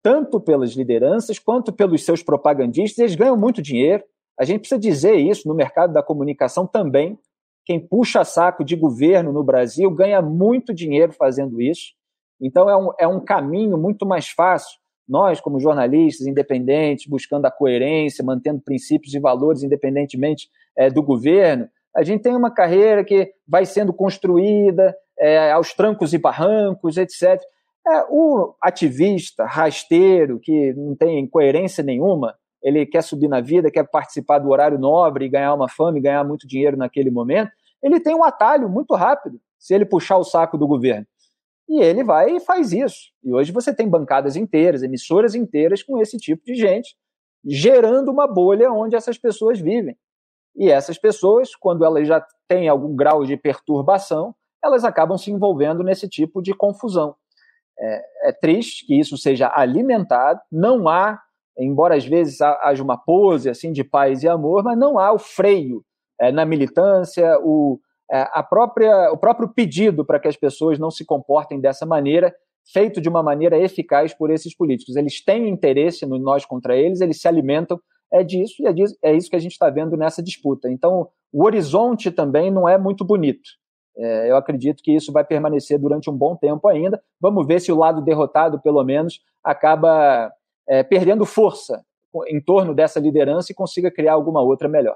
[0.01, 2.97] tanto pelas lideranças quanto pelos seus propagandistas.
[2.97, 4.03] Eles ganham muito dinheiro.
[4.41, 7.15] A gente precisa dizer isso no mercado da comunicação também.
[7.63, 11.93] Quem puxa saco de governo no Brasil ganha muito dinheiro fazendo isso.
[12.41, 17.51] Então é um, é um caminho muito mais fácil nós, como jornalistas independentes, buscando a
[17.51, 23.31] coerência, mantendo princípios e valores independentemente é, do governo, a gente tem uma carreira que
[23.47, 27.39] vai sendo construída é, aos trancos e barrancos, etc.
[27.85, 33.89] É, o ativista rasteiro, que não tem coerência nenhuma, ele quer subir na vida, quer
[33.89, 38.15] participar do horário nobre, ganhar uma fama e ganhar muito dinheiro naquele momento, ele tem
[38.15, 41.05] um atalho muito rápido se ele puxar o saco do governo.
[41.67, 43.11] E ele vai e faz isso.
[43.23, 46.95] E hoje você tem bancadas inteiras, emissoras inteiras com esse tipo de gente,
[47.45, 49.97] gerando uma bolha onde essas pessoas vivem.
[50.55, 55.83] E essas pessoas, quando elas já têm algum grau de perturbação, elas acabam se envolvendo
[55.83, 57.15] nesse tipo de confusão.
[57.79, 61.19] É, é triste que isso seja alimentado, não há,
[61.57, 65.19] embora às vezes haja uma pose assim de paz e amor, mas não há o
[65.19, 65.83] freio
[66.19, 67.79] é, na militância, o,
[68.11, 72.33] é, a própria, o próprio pedido para que as pessoas não se comportem dessa maneira,
[72.71, 74.95] feito de uma maneira eficaz por esses políticos.
[74.95, 77.79] Eles têm interesse no nós contra eles, eles se alimentam
[78.11, 80.69] é disso e é, disso, é isso que a gente está vendo nessa disputa.
[80.69, 83.49] Então, o horizonte também não é muito bonito.
[83.97, 87.01] É, eu acredito que isso vai permanecer durante um bom tempo ainda.
[87.19, 90.31] Vamos ver se o lado derrotado, pelo menos, acaba
[90.71, 91.83] é, perdendo força
[92.29, 94.95] em torno dessa liderança e consiga criar alguma outra melhor.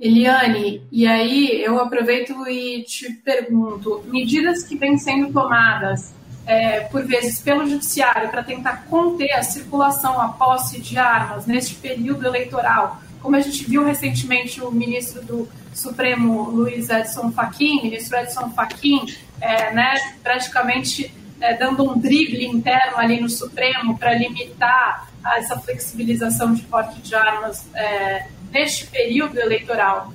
[0.00, 6.14] Eliane, e aí eu aproveito e te pergunto: medidas que vêm sendo tomadas
[6.46, 11.74] é, por vezes pelo judiciário para tentar conter a circulação, a posse de armas neste
[11.76, 18.18] período eleitoral, como a gente viu recentemente o ministro do Supremo, Luiz Edson Fachin, ministro
[18.18, 19.06] Edson Fachin,
[19.40, 21.12] é, né, praticamente
[21.44, 27.14] é, dando um drible interno ali no Supremo para limitar essa flexibilização de porte de
[27.14, 30.10] armas é, neste período eleitoral,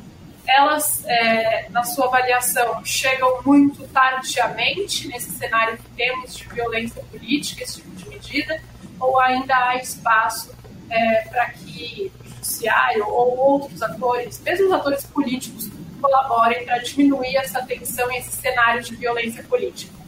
[0.47, 7.63] elas, é, na sua avaliação, chegam muito tardiamente nesse cenário que temos de violência política,
[7.63, 8.59] esse tipo de medida,
[8.99, 10.51] ou ainda há espaço
[10.89, 15.69] é, para que o judiciário ou outros atores, mesmo os atores políticos,
[16.01, 19.98] colaborem para diminuir essa tensão e esse cenário de violência política?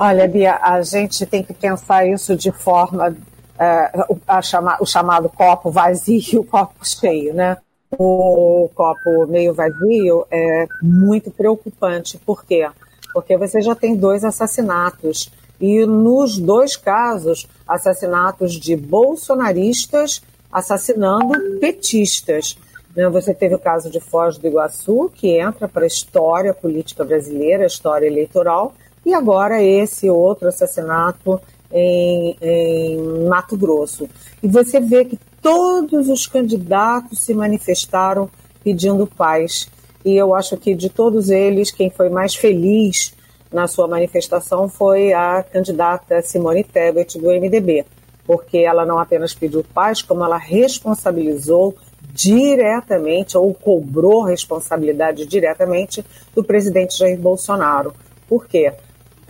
[0.00, 3.14] Olha, Bia, a gente tem que pensar isso de forma
[3.58, 7.58] é, chama, o chamado copo vazio e o copo cheio, né?
[7.98, 12.18] o copo meio vazio é muito preocupante.
[12.18, 12.68] Por quê?
[13.12, 15.30] Porque você já tem dois assassinatos.
[15.60, 22.56] E nos dois casos, assassinatos de bolsonaristas assassinando petistas.
[22.96, 23.08] Né?
[23.10, 27.64] Você teve o caso de Foz do Iguaçu, que entra para a história política brasileira,
[27.64, 31.40] a história eleitoral, e agora esse outro assassinato
[31.72, 34.08] em, em Mato Grosso.
[34.42, 38.30] E você vê que todos os candidatos se manifestaram
[38.62, 39.68] pedindo paz.
[40.04, 43.14] E eu acho que de todos eles, quem foi mais feliz
[43.52, 47.84] na sua manifestação foi a candidata Simone Tebet, do MDB,
[48.24, 51.74] porque ela não apenas pediu paz, como ela responsabilizou
[52.12, 57.92] diretamente, ou cobrou responsabilidade diretamente do presidente Jair Bolsonaro.
[58.28, 58.72] Por quê?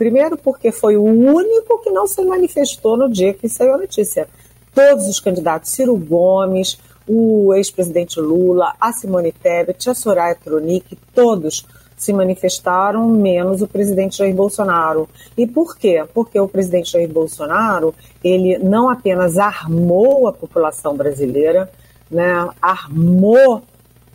[0.01, 4.27] Primeiro, porque foi o único que não se manifestou no dia que saiu a notícia
[4.73, 11.67] todos os candidatos, Ciro Gomes, o ex-presidente Lula, a Simone Tebet, a Soraya Tronic, todos
[11.95, 15.07] se manifestaram, menos o presidente Jair Bolsonaro.
[15.37, 16.03] E por quê?
[16.15, 17.93] Porque o presidente Jair Bolsonaro,
[18.23, 21.71] ele não apenas armou a população brasileira,
[22.09, 23.61] né, armou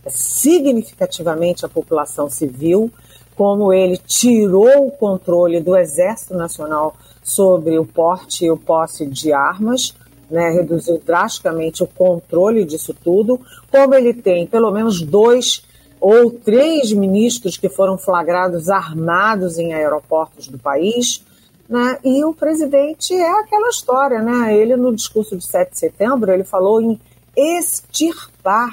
[0.08, 2.90] significativamente a população civil,
[3.36, 9.32] como ele tirou o controle do Exército Nacional sobre o porte e o posse de
[9.32, 9.94] armas,
[10.30, 15.64] né, reduziu drasticamente o controle disso tudo, como ele tem pelo menos dois
[16.00, 21.22] ou três ministros que foram flagrados armados em aeroportos do país,
[21.68, 21.98] Né?
[22.04, 24.56] E o presidente é aquela história, né?
[24.56, 27.00] Ele no discurso de 7 de setembro, ele falou em
[27.36, 28.70] extirpar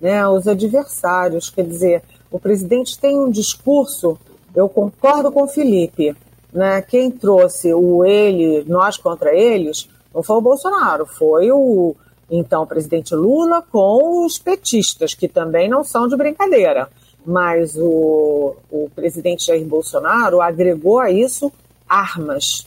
[0.00, 4.18] né, os adversários, quer dizer, o presidente tem um discurso,
[4.54, 6.14] eu concordo com o Felipe,
[6.52, 11.94] né, quem trouxe o ele, nós contra eles, não foi o Bolsonaro, foi o
[12.30, 16.88] então o presidente Lula com os petistas, que também não são de brincadeira.
[17.24, 21.50] Mas o, o presidente Jair Bolsonaro agregou a isso
[21.88, 22.66] armas,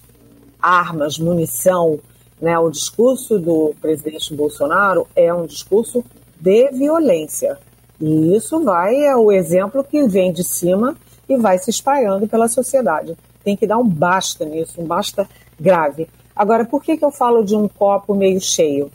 [0.62, 2.00] armas, munição.
[2.42, 2.58] Né?
[2.58, 6.04] O discurso do presidente Bolsonaro é um discurso
[6.40, 7.60] de violência.
[8.02, 10.98] E isso vai, é o exemplo que vem de cima
[11.30, 13.16] e vai se espalhando pela sociedade.
[13.44, 15.30] Tem que dar um basta nisso, um basta
[15.60, 16.10] grave.
[16.36, 18.92] Agora, por que, que eu falo de um copo meio cheio?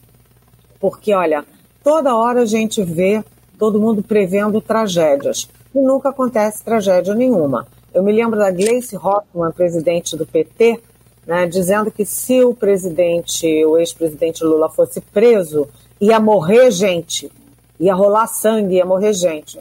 [0.81, 1.45] Porque, olha,
[1.85, 3.23] toda hora a gente vê
[3.57, 7.67] todo mundo prevendo tragédias e nunca acontece tragédia nenhuma.
[7.95, 10.81] Eu me lembro da Gleice Hoffmann, presidente do PT,
[11.27, 15.69] né, dizendo que se o presidente, o ex-presidente Lula fosse preso,
[16.01, 17.31] ia morrer gente,
[17.79, 19.61] ia rolar sangue, ia morrer gente.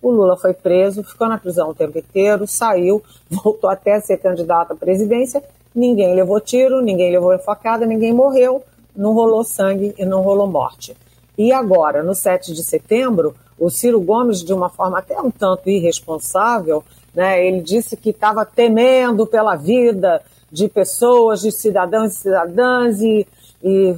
[0.00, 4.18] O Lula foi preso, ficou na prisão o tempo inteiro, saiu, voltou até a ser
[4.18, 5.42] candidato à presidência,
[5.74, 8.62] ninguém levou tiro, ninguém levou facada, ninguém morreu,
[8.96, 10.96] não rolou sangue e não rolou morte.
[11.36, 15.68] E agora, no 7 de setembro, o Ciro Gomes, de uma forma até um tanto
[15.68, 16.84] irresponsável,
[17.14, 23.26] né, ele disse que estava temendo pela vida de pessoas, de cidadãos e cidadãs, e,
[23.62, 23.96] e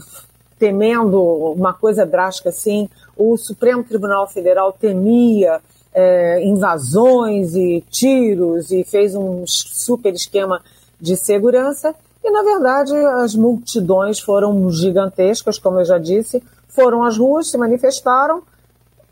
[0.58, 2.88] temendo uma coisa drástica assim.
[3.22, 5.60] O Supremo Tribunal Federal temia
[5.92, 10.62] é, invasões e tiros e fez um super esquema
[10.98, 11.94] de segurança.
[12.24, 17.58] E, na verdade, as multidões foram gigantescas, como eu já disse, foram às ruas, se
[17.58, 18.42] manifestaram.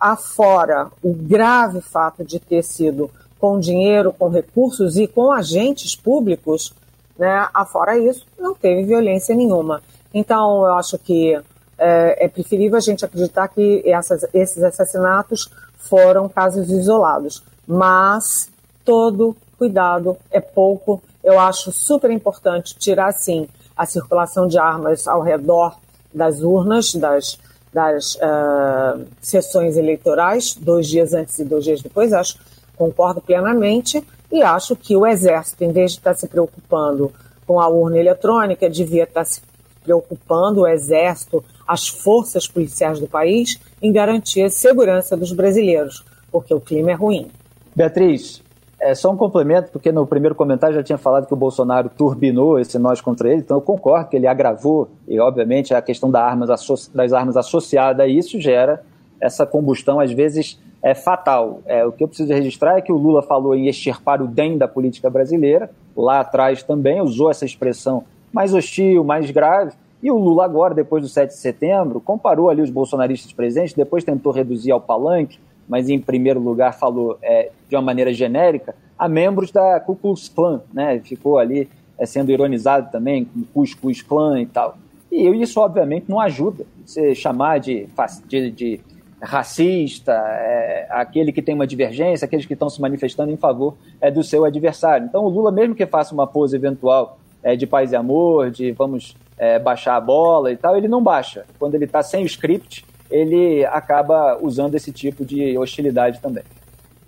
[0.01, 6.73] Afora o grave fato de ter sido com dinheiro, com recursos e com agentes públicos,
[7.19, 7.47] né?
[7.53, 9.83] afora isso, não teve violência nenhuma.
[10.15, 11.39] Então, eu acho que
[11.79, 17.43] é, é preferível a gente acreditar que essas, esses assassinatos foram casos isolados.
[17.67, 18.51] Mas
[18.85, 21.03] todo cuidado é pouco.
[21.23, 25.77] Eu acho super importante tirar, sim, a circulação de armas ao redor
[26.13, 27.39] das urnas, das,
[27.73, 32.13] das uh, sessões eleitorais, dois dias antes e dois dias depois.
[32.13, 32.39] Acho,
[32.77, 37.13] concordo plenamente e acho que o Exército, em vez de estar se preocupando
[37.47, 39.41] com a urna eletrônica, devia estar se
[39.83, 46.03] preocupando, o Exército, as forças policiais do país, em garantir a segurança dos brasileiros,
[46.33, 47.29] porque o clima é ruim.
[47.77, 48.43] Beatriz,
[48.81, 52.59] é só um complemento, porque no primeiro comentário já tinha falado que o Bolsonaro turbinou
[52.59, 56.23] esse nós contra ele, então eu concordo que ele agravou, e obviamente a questão das
[56.23, 56.49] armas,
[56.95, 58.83] das armas associada a isso gera
[59.21, 61.61] essa combustão, às vezes, é fatal.
[61.67, 64.57] É, o que eu preciso registrar é que o Lula falou em extirpar o DEM
[64.57, 70.17] da política brasileira, lá atrás também usou essa expressão mais hostil, mais grave, e o
[70.17, 74.71] Lula agora, depois do 7 de setembro, comparou ali os bolsonaristas presentes, depois tentou reduzir
[74.71, 75.39] ao palanque,
[75.69, 80.29] mas em primeiro lugar falou é, de uma maneira genérica, a membros da Ku Klux
[80.29, 81.01] Klan, né?
[81.01, 81.69] Ficou ali
[81.99, 84.79] é, sendo ironizado também com Klux Klan e tal.
[85.11, 86.65] E isso, obviamente, não ajuda.
[86.85, 87.89] Você chamar de,
[88.27, 88.81] de, de
[89.21, 94.11] racista, é, aquele que tem uma divergência, aqueles que estão se manifestando em favor é,
[94.11, 95.07] do seu adversário.
[95.07, 98.73] Então, o Lula, mesmo que faça uma pose eventual é, de paz e amor, de
[98.73, 101.47] vamos é, baixar a bola e tal, ele não baixa.
[101.59, 106.45] Quando ele está sem o script, ele acaba usando esse tipo de hostilidade também.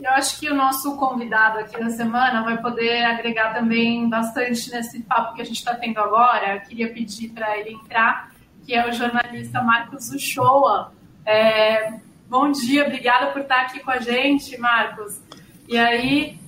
[0.01, 5.03] Eu acho que o nosso convidado aqui na semana vai poder agregar também bastante nesse
[5.03, 6.55] papo que a gente está tendo agora.
[6.55, 8.33] Eu queria pedir para ele entrar,
[8.65, 10.91] que é o jornalista Marcos Uchoa.
[11.27, 15.21] É, bom dia, obrigada por estar aqui com a gente, Marcos.
[15.69, 16.40] E aí,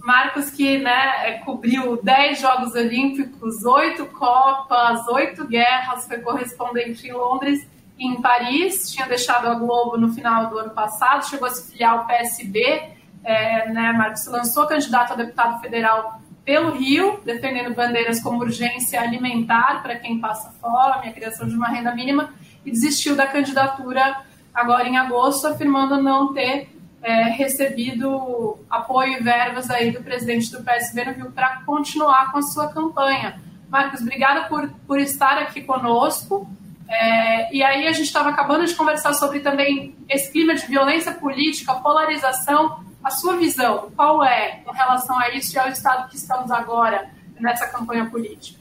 [0.00, 7.12] Marcos que né, é, cobriu 10 Jogos Olímpicos, 8 Copas, 8 guerras, foi correspondente em
[7.12, 11.50] Londres e em Paris, tinha deixado a Globo no final do ano passado, chegou a
[11.50, 12.82] se filiar ao PSB,
[13.22, 19.82] é, né, Marcos lançou candidato a deputado federal pelo Rio, defendendo bandeiras como urgência alimentar
[19.82, 22.32] para quem passa fome, a criação de uma renda mínima,
[22.64, 24.22] e desistiu da candidatura
[24.52, 30.62] agora em agosto, afirmando não ter é, recebido apoio e verbas aí do presidente do
[30.62, 33.40] PSB no Rio para continuar com a sua campanha.
[33.68, 36.48] Marcos, obrigada por, por estar aqui conosco.
[36.88, 41.12] É, e aí a gente estava acabando de conversar sobre também esse clima de violência
[41.12, 42.84] política, polarização.
[43.02, 47.08] A sua visão, qual é em relação a isso e ao estado que estamos agora
[47.38, 48.60] nessa campanha política?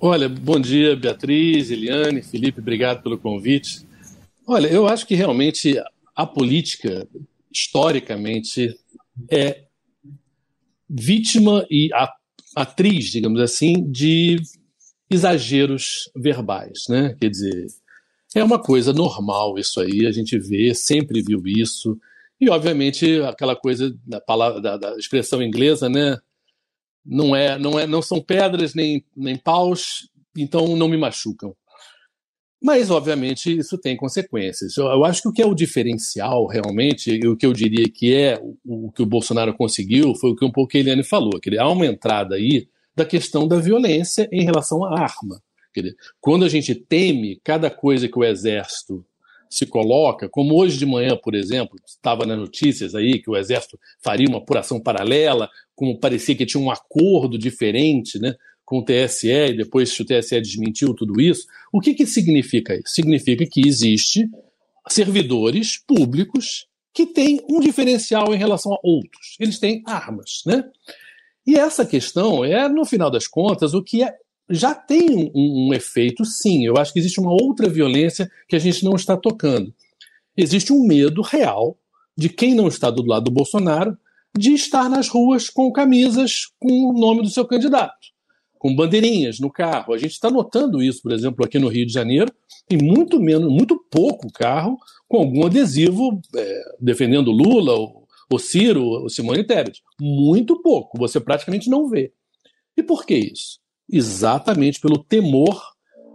[0.00, 3.86] Olha, bom dia, Beatriz, Eliane, Felipe, obrigado pelo convite.
[4.46, 5.78] Olha, eu acho que realmente
[6.20, 7.08] a política,
[7.50, 8.76] historicamente,
[9.30, 9.64] é
[10.88, 11.88] vítima e
[12.54, 14.36] atriz, digamos assim, de
[15.08, 17.16] exageros verbais, né?
[17.18, 17.66] Quer dizer,
[18.34, 21.98] é uma coisa normal isso aí, a gente vê, sempre viu isso.
[22.38, 26.18] E, obviamente, aquela coisa da, palavra, da, da expressão inglesa, né?
[27.02, 31.56] Não, é, não, é, não são pedras nem, nem paus, então não me machucam.
[32.62, 34.76] Mas, obviamente, isso tem consequências.
[34.76, 38.14] Eu acho que o que é o diferencial, realmente, e o que eu diria que
[38.14, 41.40] é o, o que o Bolsonaro conseguiu, foi o que um pouco a Eliane falou,
[41.40, 45.40] que há uma entrada aí da questão da violência em relação à arma.
[45.74, 49.04] Dizer, quando a gente teme cada coisa que o Exército
[49.48, 53.78] se coloca, como hoje de manhã, por exemplo, estava nas notícias aí que o Exército
[54.02, 58.34] faria uma apuração paralela, como parecia que tinha um acordo diferente, né?
[58.70, 61.44] Com o TSE e depois o TSE desmentiu tudo isso.
[61.72, 62.94] O que, que significa isso?
[62.94, 64.30] Significa que existe
[64.88, 69.34] servidores públicos que têm um diferencial em relação a outros.
[69.40, 70.62] Eles têm armas, né?
[71.44, 74.14] E essa questão é, no final das contas, o que é,
[74.48, 76.64] já tem um, um efeito, sim.
[76.64, 79.74] Eu acho que existe uma outra violência que a gente não está tocando.
[80.36, 81.76] Existe um medo real
[82.16, 83.98] de quem não está do lado do Bolsonaro
[84.38, 88.09] de estar nas ruas com camisas com o nome do seu candidato
[88.60, 89.94] com bandeirinhas no carro.
[89.94, 92.30] A gente está notando isso, por exemplo, aqui no Rio de Janeiro,
[92.70, 94.76] e muito menos, muito pouco carro
[95.08, 99.80] com algum adesivo é, defendendo Lula, o, o Ciro, o Simone Tebet.
[99.98, 100.98] Muito pouco.
[100.98, 102.12] Você praticamente não vê.
[102.76, 103.58] E por que isso?
[103.90, 105.58] Exatamente pelo temor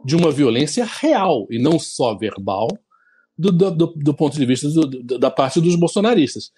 [0.05, 2.67] de uma violência real e não só verbal
[3.35, 6.51] do, do, do ponto de vista do, da parte dos bolsonaristas.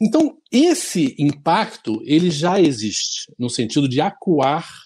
[0.00, 4.85] Então, esse impacto ele já existe no sentido de acuar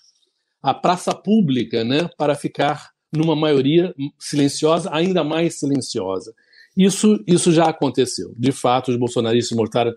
[0.63, 6.33] a praça pública né, para ficar numa maioria silenciosa, ainda mais silenciosa.
[6.77, 8.33] Isso, isso já aconteceu.
[8.39, 9.93] De fato, os bolsonaristas mostraram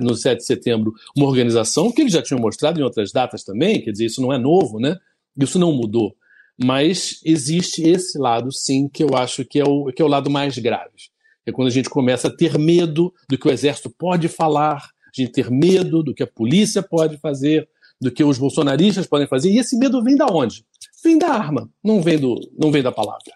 [0.00, 3.82] no 7 de setembro uma organização que eles já tinham mostrado em outras datas também,
[3.82, 4.96] quer dizer, isso não é novo, né?
[5.36, 6.14] Isso não mudou.
[6.56, 10.30] Mas existe esse lado, sim, que eu acho que é o, que é o lado
[10.30, 11.10] mais grave.
[11.44, 15.10] É quando a gente começa a ter medo do que o exército pode falar, a
[15.12, 17.68] gente ter medo do que a polícia pode fazer,
[18.02, 19.48] do que os bolsonaristas podem fazer.
[19.48, 20.66] E esse medo vem da onde?
[21.04, 23.32] Vem da arma, não vem, do, não vem da palavra.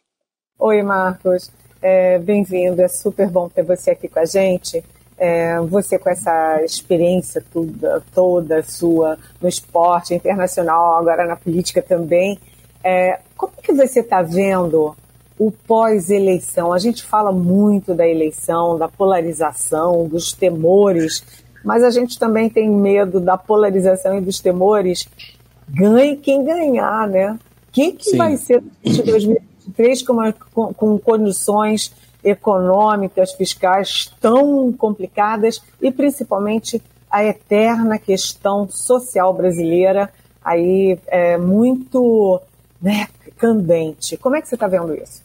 [0.59, 1.53] Oi, Marcos.
[1.81, 2.83] É, Bem-vindo.
[2.83, 4.83] É super bom ter você aqui com a gente.
[5.17, 12.39] É, você com essa experiência toda, toda sua no esporte internacional, agora na política também.
[12.83, 14.97] É, como que você está vendo
[15.39, 16.73] o pós-eleição?
[16.73, 22.71] A gente fala muito da eleição, da polarização, dos temores mas a gente também tem
[22.71, 25.09] medo da polarização e dos temores.
[25.69, 27.37] Ganhe quem ganhar, né?
[27.73, 28.19] Quem que Sim.
[28.19, 31.93] vai ser de 2023 com, uma, com, com condições
[32.23, 40.09] econômicas, fiscais tão complicadas e principalmente a eterna questão social brasileira
[40.45, 42.41] aí é muito
[42.81, 44.17] né, candente.
[44.17, 45.21] Como é que você está vendo isso?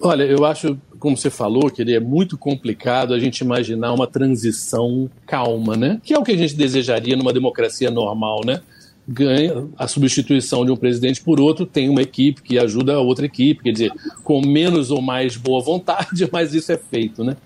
[0.00, 5.10] Olha, eu acho, como você falou, que é muito complicado a gente imaginar uma transição
[5.26, 6.00] calma, né?
[6.02, 8.62] Que é o que a gente desejaria numa democracia normal, né?
[9.06, 13.26] Ganha a substituição de um presidente por outro, tem uma equipe que ajuda a outra
[13.26, 13.92] equipe, quer dizer,
[14.22, 17.36] com menos ou mais boa vontade, mas isso é feito, né?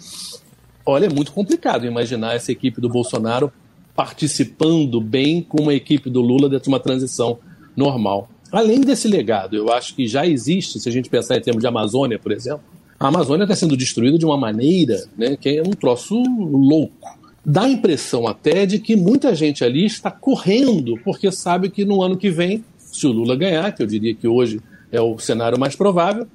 [0.87, 3.53] Olha, é muito complicado imaginar essa equipe do Bolsonaro
[3.97, 7.41] participando bem com uma equipe do Lula dentro de uma transição
[7.77, 8.31] normal.
[8.53, 11.67] Além desse legado, eu acho que já existe, se a gente pensar em termos de
[11.67, 15.71] Amazônia, por exemplo, a Amazônia está sendo destruída de uma maneira né, que é um
[15.71, 17.19] troço louco.
[17.45, 22.03] Dá a impressão até de que muita gente ali está correndo, porque sabe que no
[22.03, 25.59] ano que vem, se o Lula ganhar, que eu diria que hoje é o cenário
[25.59, 26.27] mais provável,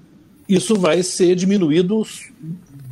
[0.47, 2.01] isso vai ser diminuído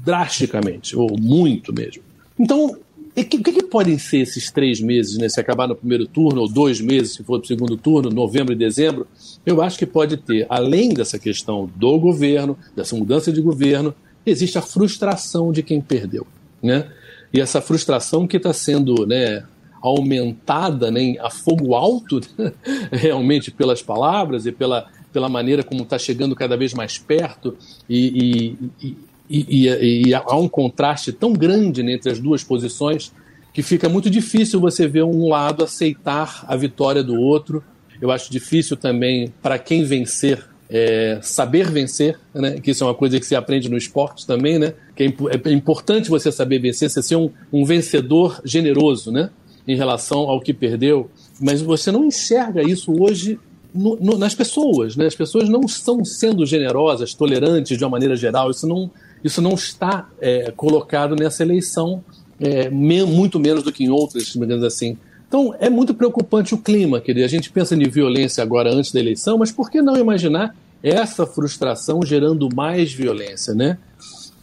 [0.04, 2.04] drasticamente, ou muito mesmo.
[2.38, 2.76] Então,
[3.16, 5.28] o que, que, podem ser esses três meses, né?
[5.28, 8.54] Se acabar no primeiro turno, ou dois meses, se for para o segundo turno, novembro
[8.54, 9.08] e dezembro?
[9.46, 13.94] Eu acho que pode ter, além dessa questão do governo, dessa mudança de governo,
[14.26, 16.26] existe a frustração de quem perdeu,
[16.62, 16.90] né?
[17.34, 19.44] E essa frustração que está sendo, né,
[19.82, 22.54] aumentada né, a fogo alto, né?
[22.92, 27.58] realmente pelas palavras e pela, pela maneira como está chegando cada vez mais perto
[27.90, 28.98] e, e, e,
[29.32, 33.12] e, e, há um contraste tão grande né, entre as duas posições
[33.54, 37.64] que fica muito difícil você ver um lado aceitar a vitória do outro.
[38.02, 42.62] Eu acho difícil também para quem vencer é, saber vencer, né?
[42.62, 44.74] que isso é uma coisa que se aprende no esporte também, né?
[44.96, 49.30] que é, é importante você saber vencer, você ser um, um vencedor generoso né?
[49.68, 51.12] em relação ao que perdeu,
[51.42, 53.38] mas você não enxerga isso hoje
[53.76, 54.96] no, no, nas pessoas.
[54.96, 55.08] Né?
[55.08, 58.90] As pessoas não estão sendo generosas, tolerantes de uma maneira geral, isso não,
[59.24, 62.04] isso não está é, colocado nessa eleição,
[62.40, 64.98] é, me, muito menos do que em outras, digamos assim,
[65.28, 67.26] Então, é muito preocupante o clima, querido.
[67.26, 71.26] A gente pensa em violência agora antes da eleição, mas por que não imaginar essa
[71.26, 73.78] frustração gerando mais violência, né?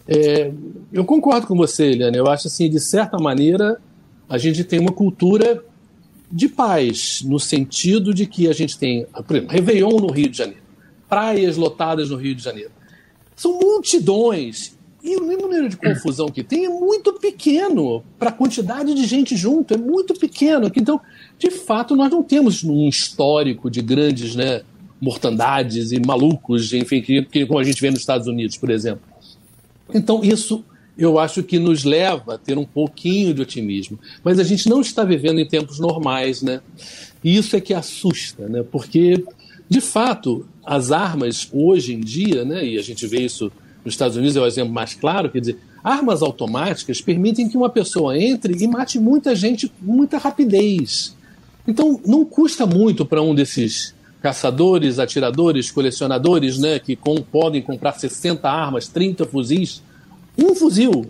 [0.06, 0.50] É,
[0.90, 2.16] eu concordo com você, Eliane.
[2.16, 3.78] Eu acho assim, de certa maneira,
[4.28, 5.62] a gente tem uma cultura
[6.30, 10.38] de paz, no sentido de que a gente tem, por exemplo, Réveillon no Rio de
[10.38, 10.62] Janeiro,
[11.08, 12.70] praias lotadas no Rio de Janeiro.
[13.38, 18.92] São multidões e o número de confusão que tem é muito pequeno para a quantidade
[18.92, 20.70] de gente junto, é muito pequeno.
[20.74, 21.00] Então,
[21.38, 24.62] de fato, nós não temos um histórico de grandes né,
[25.00, 29.02] mortandades e malucos, enfim, que, que, como a gente vê nos Estados Unidos, por exemplo.
[29.94, 30.64] Então, isso
[30.98, 34.00] eu acho que nos leva a ter um pouquinho de otimismo.
[34.24, 36.60] Mas a gente não está vivendo em tempos normais, né?
[37.22, 38.64] E isso é que assusta, né?
[38.68, 39.24] Porque,
[39.68, 43.50] de fato, as armas hoje em dia, né, e a gente vê isso
[43.82, 47.70] nos Estados Unidos é o exemplo mais claro, quer dizer, armas automáticas permitem que uma
[47.70, 51.16] pessoa entre e mate muita gente com muita rapidez.
[51.66, 57.92] Então, não custa muito para um desses caçadores, atiradores, colecionadores, né, que com, podem comprar
[57.92, 59.82] 60 armas, 30 fuzis,
[60.36, 61.06] um fuzil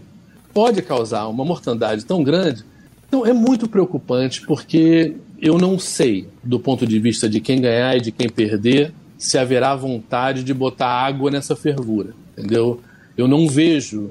[0.55, 2.65] pode causar uma mortandade tão grande.
[3.09, 7.97] Então, é muito preocupante porque eu não sei, do ponto de vista de quem ganhar
[7.97, 12.81] e de quem perder, se haverá vontade de botar água nessa fervura entendeu?
[13.17, 14.11] Eu não vejo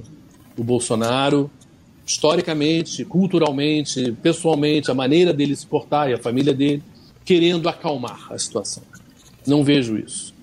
[0.57, 1.49] o Bolsonaro
[2.05, 6.83] historicamente, culturalmente, pessoalmente, a maneira dele se portar e a família dele
[7.23, 8.83] querendo acalmar a situação.
[9.45, 10.33] Não vejo isso.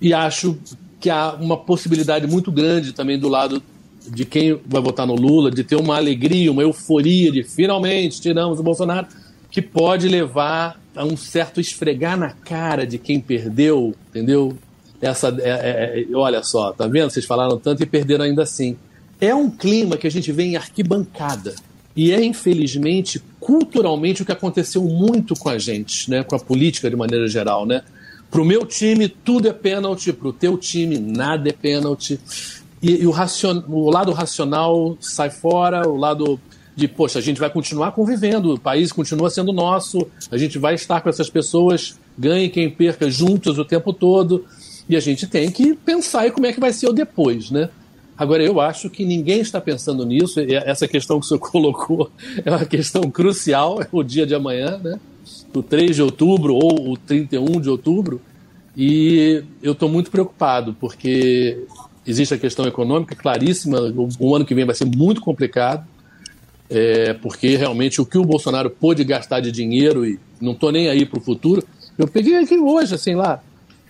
[0.00, 0.56] E acho
[1.00, 3.62] que há uma possibilidade muito grande também do lado
[4.08, 8.58] de quem vai votar no Lula, de ter uma alegria, uma euforia de finalmente tiramos
[8.58, 9.06] o Bolsonaro,
[9.50, 14.56] que pode levar um certo esfregar na cara de quem perdeu, entendeu?
[15.06, 15.28] essa.
[15.40, 17.10] É, é, é, olha só, tá vendo?
[17.10, 18.76] Vocês falaram tanto e perderam ainda assim.
[19.20, 21.54] É um clima que a gente vê em arquibancada.
[21.96, 26.24] E é, infelizmente, culturalmente o que aconteceu muito com a gente, né?
[26.24, 27.64] com a política de maneira geral.
[27.64, 27.82] Né?
[28.30, 32.18] Para o meu time, tudo é pênalti, para o teu time, nada é pênalti.
[32.82, 33.62] E, e o, racion...
[33.68, 36.40] o lado racional sai fora, o lado
[36.76, 40.74] de, poxa, a gente vai continuar convivendo, o país continua sendo nosso, a gente vai
[40.74, 44.44] estar com essas pessoas, ganhe quem perca, juntos o tempo todo.
[44.88, 47.70] E a gente tem que pensar em como é que vai ser o depois, né?
[48.16, 50.38] Agora, eu acho que ninguém está pensando nisso.
[50.40, 52.10] Essa questão que o senhor colocou
[52.44, 55.00] é uma questão crucial, é o dia de amanhã, né?
[55.52, 58.20] O 3 de outubro ou o 31 de outubro.
[58.76, 61.64] E eu estou muito preocupado, porque
[62.06, 63.78] existe a questão econômica claríssima.
[64.18, 65.86] O, ano que vem vai ser muito complicado,
[66.68, 70.88] é, porque realmente o que o Bolsonaro pôde gastar de dinheiro, e não estou nem
[70.88, 71.64] aí para o futuro.
[71.96, 73.42] Eu peguei aqui hoje, assim, lá,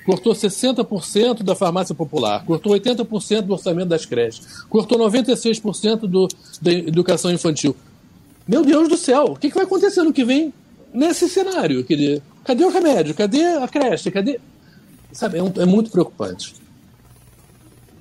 [0.05, 6.29] cortou 60% da farmácia popular, cortou 80% do orçamento das creches, cortou 96% do,
[6.61, 7.75] da educação infantil.
[8.47, 10.53] Meu Deus do céu, o que, que vai acontecer no que vem
[10.93, 11.85] nesse cenário?
[12.45, 13.15] Cadê o remédio?
[13.15, 14.11] Cadê a creche?
[14.11, 14.39] Cadê.
[15.11, 16.55] Sabe, é, um, é muito preocupante.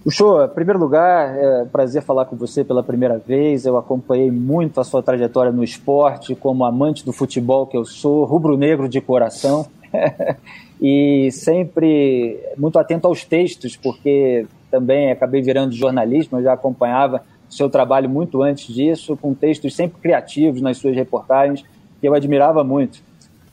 [0.03, 3.65] Puxou, em primeiro lugar, é prazer falar com você pela primeira vez.
[3.65, 8.25] Eu acompanhei muito a sua trajetória no esporte, como amante do futebol que eu sou,
[8.25, 9.65] rubro-negro de coração.
[10.81, 18.09] e sempre muito atento aos textos, porque também acabei virando jornalista, já acompanhava seu trabalho
[18.09, 21.63] muito antes disso, com textos sempre criativos nas suas reportagens,
[22.01, 23.01] que eu admirava muito.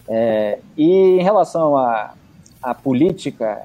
[0.09, 2.15] É, e em relação à,
[2.63, 3.59] à política,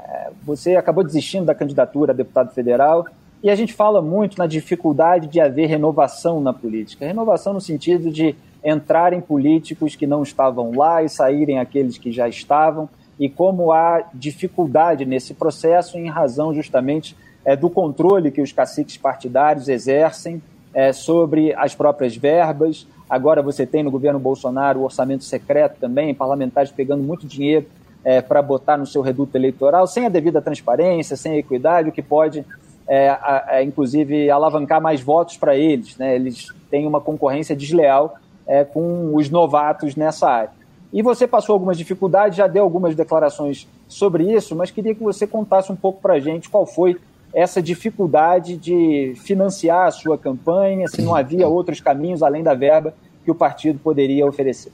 [0.44, 3.06] você acabou desistindo da candidatura a deputado federal,
[3.44, 7.06] e a gente fala muito na dificuldade de haver renovação na política.
[7.06, 12.28] Renovação no sentido de entrarem políticos que não estavam lá e saírem aqueles que já
[12.28, 12.90] estavam
[13.20, 17.16] e como há dificuldade nesse processo em razão justamente
[17.46, 20.42] é, do controle que os caciques partidários exercem
[20.74, 22.88] é, sobre as próprias verbas.
[23.08, 27.68] Agora você tem no governo Bolsonaro o orçamento secreto também, parlamentares pegando muito dinheiro
[28.06, 32.04] é, para botar no seu reduto eleitoral, sem a devida transparência, sem equidade, o que
[32.04, 32.46] pode,
[32.88, 35.98] é, a, a, inclusive, alavancar mais votos para eles.
[35.98, 36.16] Né?
[36.16, 40.52] Eles têm uma concorrência desleal é, com os novatos nessa área.
[40.94, 45.26] E você passou algumas dificuldades, já deu algumas declarações sobre isso, mas queria que você
[45.26, 46.98] contasse um pouco para a gente qual foi
[47.34, 52.94] essa dificuldade de financiar a sua campanha, se não havia outros caminhos além da verba
[53.26, 54.72] que o partido poderia oferecer.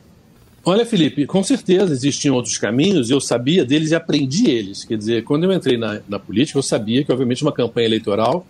[0.64, 4.84] Olha, Felipe, com certeza existiam outros caminhos, eu sabia deles e aprendi eles.
[4.84, 8.46] Quer dizer, quando eu entrei na, na política, eu sabia que, obviamente, uma campanha eleitoral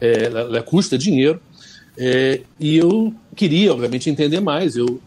[0.00, 1.40] é, ela, ela custa dinheiro,
[1.96, 4.76] é, e eu queria, obviamente, entender mais.
[4.76, 5.00] Eu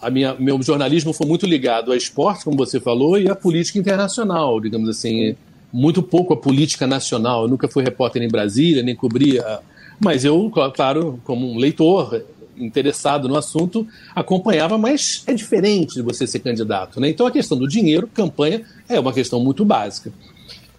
[0.00, 3.78] a minha, meu jornalismo foi muito ligado a esporte, como você falou, e a política
[3.78, 5.34] internacional, digamos assim.
[5.72, 7.42] Muito pouco a política nacional.
[7.42, 9.60] Eu nunca fui repórter em Brasília, nem cobria.
[10.00, 12.22] Mas eu, claro, como um leitor,
[12.58, 17.00] interessado no assunto, acompanhava, mas é diferente de você ser candidato.
[17.00, 17.08] Né?
[17.08, 20.12] Então a questão do dinheiro, campanha, é uma questão muito básica.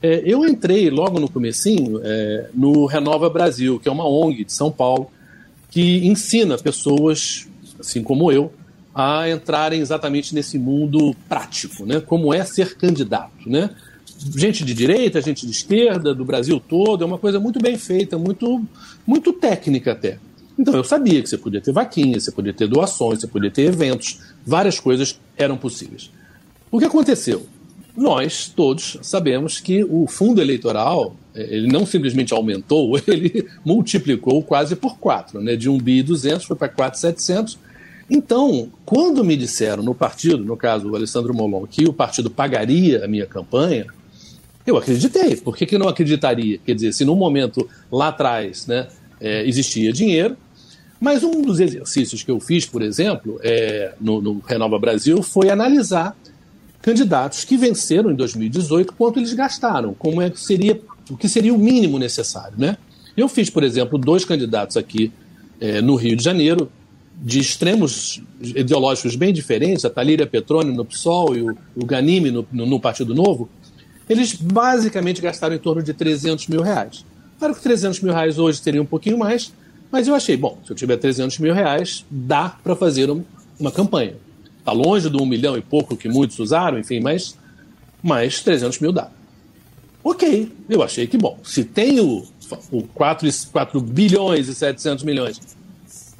[0.01, 4.53] É, eu entrei logo no comecinho é, no Renova Brasil, que é uma ONG de
[4.53, 5.11] São Paulo,
[5.69, 7.47] que ensina pessoas,
[7.79, 8.51] assim como eu,
[8.93, 11.99] a entrarem exatamente nesse mundo prático, né?
[11.99, 13.69] Como é ser candidato, né?
[14.35, 18.17] Gente de direita, gente de esquerda, do Brasil todo, é uma coisa muito bem feita,
[18.17, 18.61] muito,
[19.05, 20.17] muito técnica até.
[20.59, 23.61] Então eu sabia que você podia ter vaquinhas, você podia ter doações, você podia ter
[23.61, 26.11] eventos, várias coisas eram possíveis.
[26.69, 27.45] O que aconteceu?
[27.95, 34.75] Nós todos sabemos que o fundo eleitoral é, ele não simplesmente aumentou, ele multiplicou quase
[34.75, 35.55] por quatro, né?
[35.55, 37.57] De 1 bi 200 foi para 4,700.
[38.09, 43.05] Então, quando me disseram no partido, no caso o Alessandro Molon, que o partido pagaria
[43.05, 43.85] a minha campanha,
[44.65, 45.37] eu acreditei.
[45.37, 46.59] Por que, que não acreditaria?
[46.65, 48.87] Quer dizer, se no momento lá atrás né,
[49.21, 50.35] é, existia dinheiro,
[50.99, 55.49] mas um dos exercícios que eu fiz, por exemplo, é, no, no Renova Brasil, foi
[55.49, 56.15] analisar
[56.81, 60.79] candidatos que venceram em 2018, quanto eles gastaram, como é que seria
[61.09, 62.77] o que seria o mínimo necessário, né?
[63.17, 65.11] Eu fiz, por exemplo, dois candidatos aqui
[65.59, 66.71] é, no Rio de Janeiro,
[67.21, 72.47] de extremos ideológicos bem diferentes, a Talíria Petroni no PSOL e o, o Ganime no,
[72.51, 73.49] no, no, Partido Novo,
[74.07, 77.03] eles basicamente gastaram em torno de 300 mil reais.
[77.37, 79.51] Claro que 300 mil reais hoje seria um pouquinho mais,
[79.91, 83.23] mas eu achei, bom, se eu tiver 300 mil reais, dá para fazer um,
[83.59, 84.15] uma campanha.
[84.59, 87.37] Está longe do um milhão e pouco que muitos usaram, enfim, mas,
[88.01, 89.09] mas 300 mil dá.
[90.03, 92.25] Ok, eu achei que, bom, se tem o,
[92.71, 95.39] o 4, 4 bilhões e 700 milhões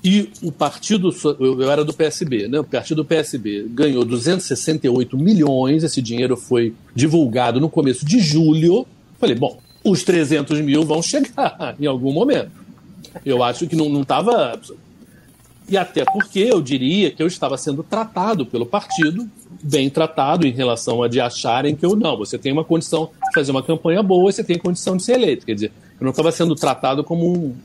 [0.04, 2.60] e o partido, eu era do PSB, né?
[2.60, 8.86] O partido PSB ganhou 268 milhões, esse dinheiro foi divulgado no começo de julho.
[9.20, 12.52] Falei, bom, os 300 mil vão chegar em algum momento.
[13.26, 14.60] Eu acho que não estava.
[15.68, 19.30] E até porque eu diria que eu estava sendo tratado pelo partido,
[19.62, 22.18] bem tratado em relação a de acharem que eu não.
[22.18, 25.46] Você tem uma condição de fazer uma campanha boa, você tem condição de ser eleito.
[25.46, 27.56] Quer dizer, eu não estava sendo tratado como um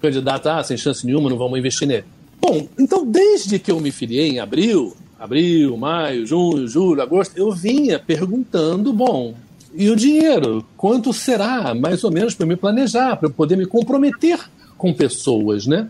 [0.00, 2.04] candidato, ah, sem chance nenhuma, não vamos investir nele.
[2.40, 7.52] Bom, então desde que eu me filiei em abril, abril, maio, junho, julho, agosto, eu
[7.52, 9.34] vinha perguntando, bom,
[9.74, 10.64] e o dinheiro?
[10.76, 14.40] Quanto será, mais ou menos, para me planejar, para eu poder me comprometer
[14.80, 15.88] com pessoas, né?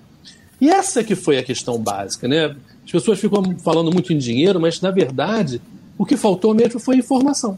[0.61, 2.57] E essa que foi a questão básica, né?
[2.85, 5.63] As pessoas ficam falando muito em dinheiro, mas na verdade
[5.97, 7.57] o que faltou mesmo foi informação.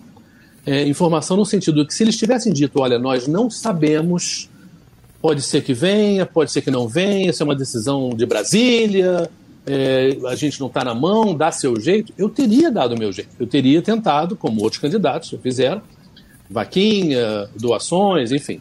[0.66, 4.51] É, informação no sentido que se eles tivessem dito, olha, nós não sabemos,
[5.22, 9.30] pode ser que venha, pode ser que não venha, isso é uma decisão de Brasília,
[9.66, 13.11] é, a gente não está na mão, dá seu jeito, eu teria dado o meu
[13.11, 13.30] jeito.
[13.41, 15.80] Eu teria tentado, como outros candidatos fizeram,
[16.51, 18.61] vaquinha, doações, enfim.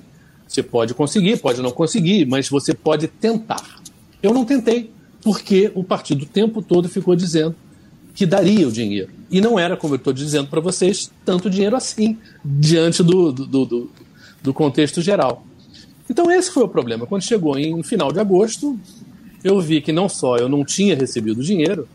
[0.51, 3.79] Você pode conseguir, pode não conseguir, mas você pode tentar.
[4.21, 4.91] Eu não tentei,
[5.23, 7.55] porque o partido o tempo todo ficou dizendo
[8.13, 9.09] que daria o dinheiro.
[9.31, 13.65] E não era, como eu estou dizendo para vocês, tanto dinheiro assim, diante do, do,
[13.65, 13.91] do,
[14.43, 15.47] do, contexto geral.
[16.09, 17.07] Então, esse foi o problema.
[17.07, 18.77] Quando chegou em final de agosto,
[19.41, 21.87] eu vi que não só eu não tinha recebido dinheiro,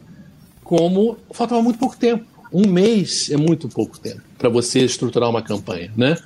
[0.64, 2.24] como faltava muito pouco tempo.
[2.50, 6.16] Um mês é muito pouco tempo para você estruturar uma campanha, né?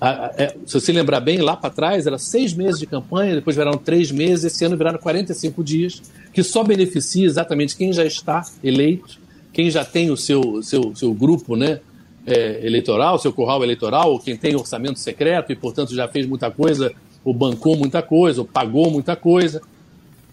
[0.00, 3.76] É, se você lembrar bem, lá para trás era seis meses de campanha, depois viraram
[3.76, 6.00] três meses, esse ano viraram 45 dias,
[6.32, 9.18] que só beneficia exatamente quem já está eleito,
[9.52, 11.80] quem já tem o seu, seu, seu grupo né,
[12.24, 16.48] é, eleitoral, seu curral eleitoral, ou quem tem orçamento secreto e, portanto, já fez muita
[16.48, 16.92] coisa,
[17.24, 19.60] ou bancou muita coisa, ou pagou muita coisa.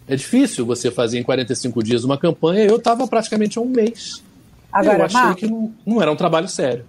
[0.07, 2.63] É difícil você fazer em 45 dias uma campanha.
[2.63, 4.21] Eu estava praticamente há um mês.
[4.71, 6.85] Agora, eu achei Marcos, que não, não, era um trabalho sério.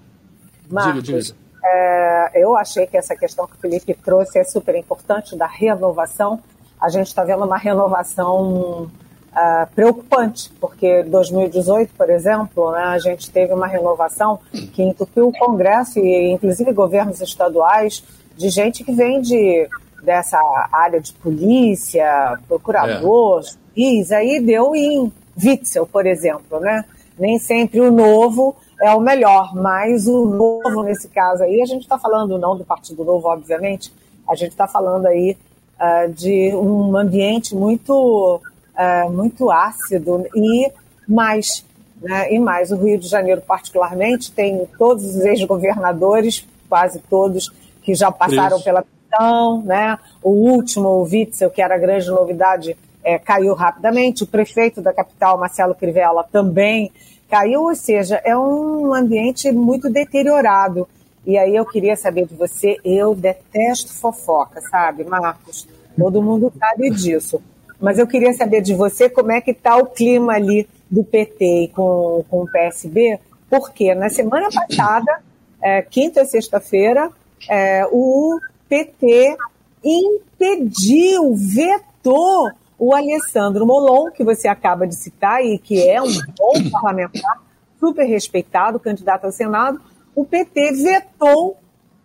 [0.68, 1.45] Marcos, diga, diga.
[1.68, 6.40] É, eu achei que essa questão que o Felipe trouxe é super importante da renovação.
[6.80, 8.88] A gente está vendo uma renovação
[9.36, 14.38] uh, preocupante, porque 2018, por exemplo, né, a gente teve uma renovação
[14.72, 18.04] que entupiu o Congresso e, inclusive, governos estaduais
[18.36, 19.68] de gente que vem de,
[20.02, 20.38] dessa
[20.70, 23.42] área de polícia, procurador, é.
[23.74, 25.12] juiz, aí deu em
[25.42, 26.84] Witzel, por exemplo, né?
[27.18, 31.82] Nem sempre o novo é o melhor, mas o novo nesse caso aí, a gente
[31.82, 33.92] está falando não do Partido Novo, obviamente,
[34.28, 35.36] a gente está falando aí
[35.80, 40.70] uh, de um ambiente muito, uh, muito ácido e
[41.08, 41.64] mais,
[42.02, 42.70] né, e mais.
[42.70, 47.52] O Rio de Janeiro, particularmente, tem todos os ex-governadores, quase todos,
[47.82, 48.64] que já passaram Isso.
[48.64, 49.96] pela questão, né?
[50.22, 54.24] O último, o Witzel, que era a grande novidade, é, caiu rapidamente.
[54.24, 56.90] O prefeito da capital, Marcelo Crivella, também
[57.28, 60.88] caiu, ou seja, é um ambiente muito deteriorado.
[61.26, 65.66] E aí eu queria saber de você, eu detesto fofoca, sabe, Marcos?
[65.96, 67.42] Todo mundo sabe disso.
[67.80, 71.72] mas eu queria saber de você como é que está o clima ali do PT
[71.74, 73.18] com, com o PSB,
[73.50, 75.20] porque na semana passada,
[75.60, 77.10] é, quinta e sexta-feira,
[77.48, 79.36] é, o PT
[79.84, 86.70] impediu, vetou o Alessandro Molon, que você acaba de citar e que é um bom
[86.70, 87.42] parlamentar,
[87.78, 89.80] super respeitado, candidato ao Senado,
[90.14, 91.56] o PT vetou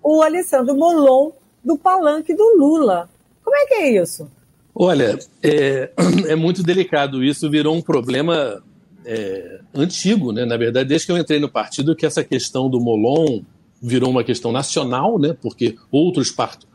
[0.03, 1.31] o Alessandro Molon
[1.63, 3.09] do palanque do Lula.
[3.43, 4.29] Como é que é isso?
[4.73, 5.91] Olha, é,
[6.27, 8.63] é muito delicado isso, virou um problema
[9.05, 10.45] é, antigo, né?
[10.45, 13.41] Na verdade, desde que eu entrei no partido, que essa questão do Molon
[13.81, 15.35] virou uma questão nacional, né?
[15.41, 16.33] Porque outros,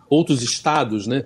[0.09, 1.25] outros estados, né?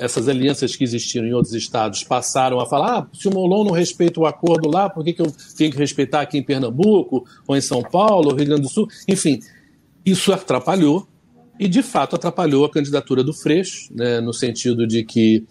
[0.00, 3.72] Essas alianças que existiram em outros estados passaram a falar: ah, se o Molon não
[3.72, 7.56] respeita o acordo lá, por que, que eu tenho que respeitar aqui em Pernambuco, ou
[7.56, 8.88] em São Paulo, ou Rio Grande do Sul?
[9.06, 9.40] Enfim,
[10.04, 11.06] isso atrapalhou,
[11.58, 15.44] e de fato atrapalhou a candidatura do Freixo, né, no sentido de que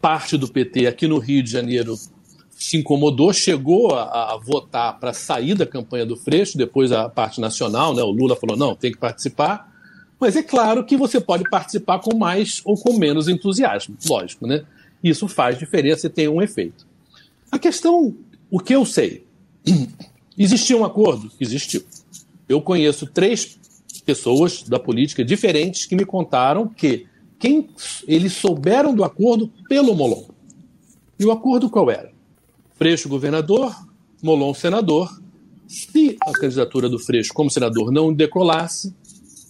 [0.00, 1.96] parte do PT aqui no Rio de Janeiro
[2.56, 7.40] se incomodou, chegou a, a votar para sair da campanha do Freixo, depois a parte
[7.40, 9.75] nacional, né, o Lula falou, não, tem que participar,
[10.18, 14.64] mas é claro que você pode participar com mais ou com menos entusiasmo, lógico, né?
[15.02, 16.86] Isso faz diferença e tem um efeito.
[17.50, 18.14] A questão,
[18.50, 19.24] o que eu sei,
[20.36, 21.30] existiu um acordo?
[21.38, 21.84] Existiu.
[22.48, 23.58] Eu conheço três
[24.04, 27.06] pessoas da política diferentes que me contaram que
[27.38, 27.68] quem
[28.06, 30.24] eles souberam do acordo pelo Molon.
[31.18, 32.10] E o acordo qual era?
[32.74, 33.74] Freixo governador,
[34.22, 35.20] Molon senador.
[35.66, 38.94] Se a candidatura do Freixo como senador não decolasse,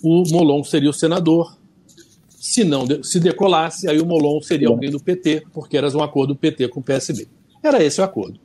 [0.07, 1.57] o Molon seria o senador.
[2.29, 6.35] Se não se decolasse, aí o Molon seria alguém do PT, porque era um acordo
[6.35, 7.27] do PT com o PSB.
[7.63, 8.39] Era esse o acordo.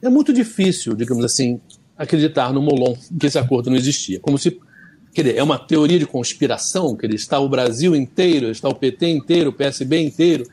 [0.00, 1.60] É muito difícil, digamos assim,
[1.98, 4.20] acreditar no Molon que esse acordo não existia.
[4.20, 4.60] Como se
[5.14, 9.08] Quer dizer, é uma teoria de conspiração, que está o Brasil inteiro, está o PT
[9.08, 10.46] inteiro, o PSB inteiro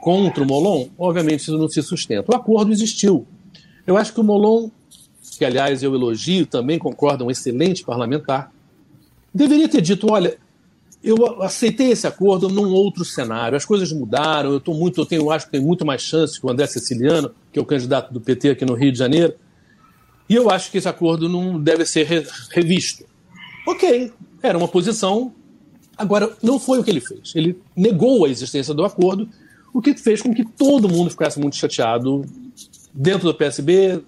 [0.00, 0.86] contra o Molon?
[0.96, 2.32] Obviamente isso não se sustenta.
[2.32, 3.26] O acordo existiu.
[3.86, 4.70] Eu acho que o Molon,
[5.36, 8.50] que aliás eu elogio também, concorda, um excelente parlamentar,
[9.36, 10.36] deveria ter dito: olha,
[11.02, 15.30] eu aceitei esse acordo num outro cenário, as coisas mudaram, eu estou muito, eu tenho,
[15.30, 18.20] acho que tem muito mais chance que o André Siciliano, que é o candidato do
[18.20, 19.34] PT aqui no Rio de Janeiro,
[20.28, 23.04] e eu acho que esse acordo não deve ser revisto.
[23.68, 24.12] Ok,
[24.42, 25.32] era uma posição.
[25.96, 27.32] Agora, não foi o que ele fez.
[27.34, 29.28] Ele negou a existência do acordo,
[29.72, 32.24] o que fez com que todo mundo ficasse muito chateado
[32.92, 34.02] dentro do PSB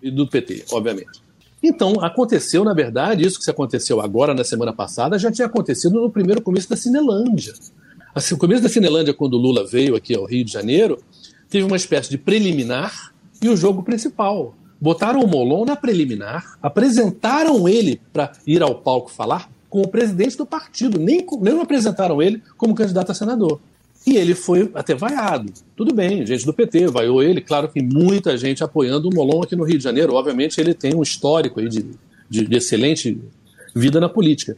[0.00, 1.23] e do PT, obviamente.
[1.66, 6.10] Então, aconteceu, na verdade, isso que aconteceu agora, na semana passada, já tinha acontecido no
[6.10, 7.54] primeiro começo da Cinelândia.
[8.14, 11.02] Assim, o começo da Cinelândia, quando o Lula veio aqui ao Rio de Janeiro,
[11.48, 17.66] teve uma espécie de preliminar e o jogo principal botaram o Molon na preliminar, apresentaram
[17.66, 22.42] ele para ir ao palco falar com o presidente do partido, nem, nem apresentaram ele
[22.58, 23.58] como candidato a senador.
[24.06, 25.52] E ele foi até vaiado.
[25.74, 27.40] Tudo bem, gente do PT vaiou ele.
[27.40, 30.14] Claro que muita gente apoiando o Molon aqui no Rio de Janeiro.
[30.14, 31.86] Obviamente, ele tem um histórico aí de,
[32.28, 33.18] de, de excelente
[33.74, 34.56] vida na política.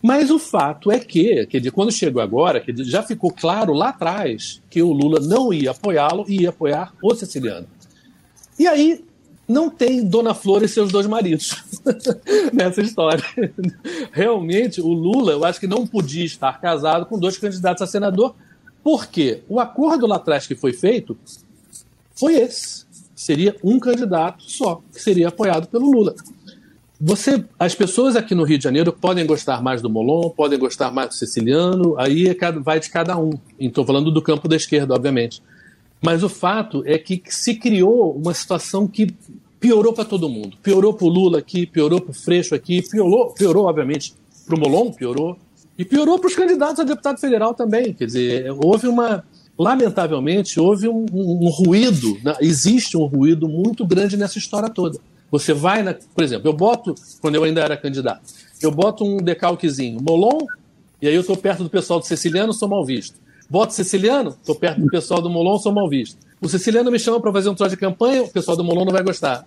[0.00, 4.62] Mas o fato é que, que quando chegou agora, que já ficou claro lá atrás
[4.70, 7.66] que o Lula não ia apoiá-lo e ia apoiar o siciliano.
[8.56, 9.04] E aí
[9.48, 11.56] não tem Dona Flor e seus dois maridos
[12.52, 13.24] nessa história.
[14.12, 18.36] Realmente, o Lula, eu acho que não podia estar casado com dois candidatos a senador,
[18.90, 21.14] porque o acordo lá atrás que foi feito
[22.14, 22.86] foi esse.
[23.14, 26.14] Seria um candidato só, que seria apoiado pelo Lula.
[26.98, 30.90] Você, as pessoas aqui no Rio de Janeiro podem gostar mais do Molon, podem gostar
[30.90, 33.32] mais do Siciliano, aí é vai de cada um.
[33.60, 35.42] Estou falando do campo da esquerda, obviamente.
[36.02, 39.14] Mas o fato é que se criou uma situação que
[39.60, 40.56] piorou para todo mundo.
[40.62, 44.14] Piorou para o Lula aqui, piorou para o Freixo aqui, piorou, piorou obviamente,
[44.46, 45.36] para o Molon, piorou.
[45.78, 47.94] E piorou para os candidatos a deputado federal também.
[47.94, 49.24] Quer dizer, houve uma.
[49.56, 52.32] Lamentavelmente, houve um, um, um ruído, né?
[52.40, 55.00] existe um ruído muito grande nessa história toda.
[55.32, 58.22] Você vai, na, por exemplo, eu boto, quando eu ainda era candidato,
[58.62, 60.46] eu boto um decalquezinho, Molon,
[61.02, 63.16] e aí eu estou perto do pessoal do Siciliano, sou mal visto.
[63.50, 66.18] Voto siciliano, estou perto do pessoal do Molon, sou mal visto.
[66.40, 68.92] O siciliano me chama para fazer um troço de campanha, o pessoal do Molon não
[68.92, 69.46] vai gostar.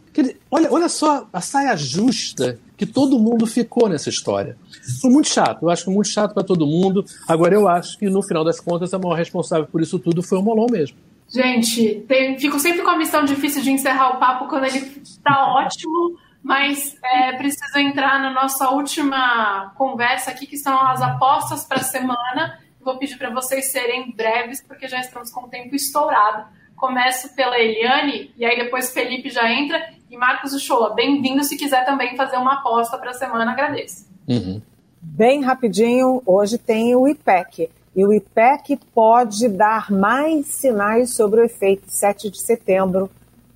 [0.49, 4.57] Olha, olha só a saia justa que todo mundo ficou nessa história.
[4.99, 7.05] Foi muito chato, eu acho muito chato para todo mundo.
[7.27, 10.39] Agora, eu acho que no final das contas, a maior responsável por isso tudo foi
[10.39, 10.97] o Molon mesmo.
[11.29, 15.53] Gente, tem, fico sempre com a missão difícil de encerrar o papo quando ele está
[15.53, 21.81] ótimo, mas é, preciso entrar na nossa última conversa aqui, que são as apostas para
[21.81, 22.59] a semana.
[22.83, 26.47] Vou pedir para vocês serem breves, porque já estamos com o tempo estourado.
[26.75, 30.00] Começo pela Eliane, e aí depois Felipe já entra.
[30.11, 31.41] E Marcos Uchoa, bem-vindo.
[31.41, 34.05] Se quiser também fazer uma aposta para a semana, agradeço.
[34.27, 34.61] Uhum.
[35.01, 37.69] Bem rapidinho, hoje tem o IPEC.
[37.95, 43.09] e o IPEC pode dar mais sinais sobre o efeito 7 de setembro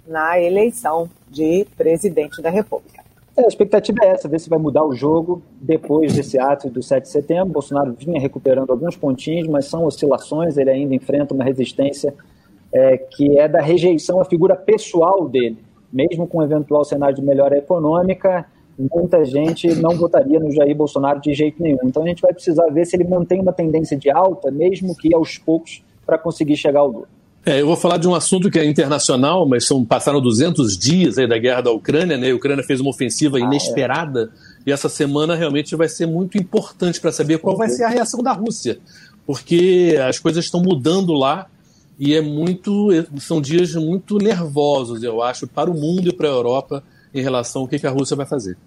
[0.08, 3.03] na eleição de presidente da República.
[3.36, 6.82] É, a expectativa é essa, ver se vai mudar o jogo depois desse ato do
[6.82, 7.51] 7 de setembro.
[7.51, 12.14] Bolsonaro vinha recuperando alguns pontinhos, mas são oscilações, ele ainda enfrenta uma resistência
[12.72, 15.64] é, que é da rejeição à figura pessoal dele.
[15.96, 18.46] Mesmo com um eventual cenário de melhora econômica,
[18.78, 21.80] muita gente não votaria no Jair Bolsonaro de jeito nenhum.
[21.86, 25.16] Então a gente vai precisar ver se ele mantém uma tendência de alta, mesmo que
[25.16, 27.08] aos poucos, para conseguir chegar ao Lula.
[27.46, 31.18] É, eu vou falar de um assunto que é internacional, mas são, passaram 200 dias
[31.18, 32.32] aí da guerra da Ucrânia, né?
[32.32, 34.70] A Ucrânia fez uma ofensiva ah, inesperada é.
[34.70, 38.22] e essa semana realmente vai ser muito importante para saber qual vai ser a reação
[38.22, 38.80] da Rússia,
[39.28, 41.48] porque as coisas estão mudando lá
[41.98, 46.32] e é muito, são dias muito nervosos, eu acho, para o mundo e para a
[46.32, 46.84] Europa
[47.14, 48.58] em relação ao que, a Rússia vai fazer.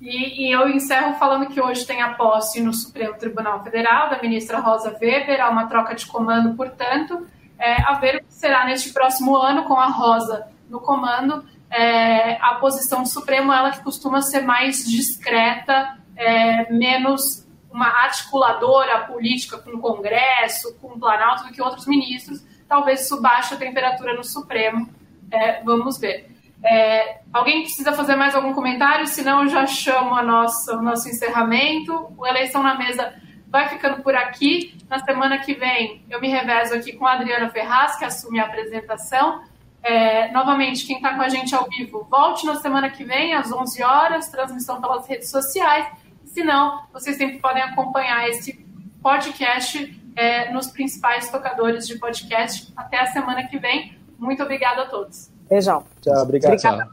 [0.00, 4.20] E, e, eu encerro falando que hoje tem a posse no Supremo Tribunal Federal da
[4.20, 7.26] ministra Rosa Weber, há uma troca de comando, portanto,
[7.58, 11.44] é, a ver o que será neste próximo ano com a Rosa no comando.
[11.70, 19.00] É, a posição do Supremo, ela que costuma ser mais discreta, é, menos uma articuladora
[19.06, 22.44] política com o Congresso, com o Planalto do que outros ministros.
[22.68, 24.88] Talvez isso baixe a temperatura no Supremo.
[25.30, 26.30] É, vamos ver.
[26.64, 29.06] É, alguém precisa fazer mais algum comentário?
[29.06, 32.12] Senão eu já chamo a nossa, o nosso encerramento.
[32.16, 33.14] O Eleição na Mesa
[33.48, 34.76] vai ficando por aqui.
[34.88, 38.46] Na semana que vem eu me revezo aqui com a Adriana Ferraz, que assume a
[38.46, 39.42] apresentação.
[39.82, 43.52] É, novamente, quem está com a gente ao vivo, volte na semana que vem, às
[43.52, 45.86] 11 horas, transmissão pelas redes sociais.
[46.24, 48.64] Se não, vocês sempre podem acompanhar esse
[49.02, 52.72] podcast é, nos principais tocadores de podcast.
[52.76, 53.96] Até a semana que vem.
[54.18, 55.30] Muito obrigada a todos.
[55.48, 55.84] Beijão.
[56.00, 56.54] Tchau, obrigado.
[56.54, 56.88] Obrigada,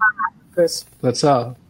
[0.55, 1.11] tchau.
[1.13, 1.60] Tchau.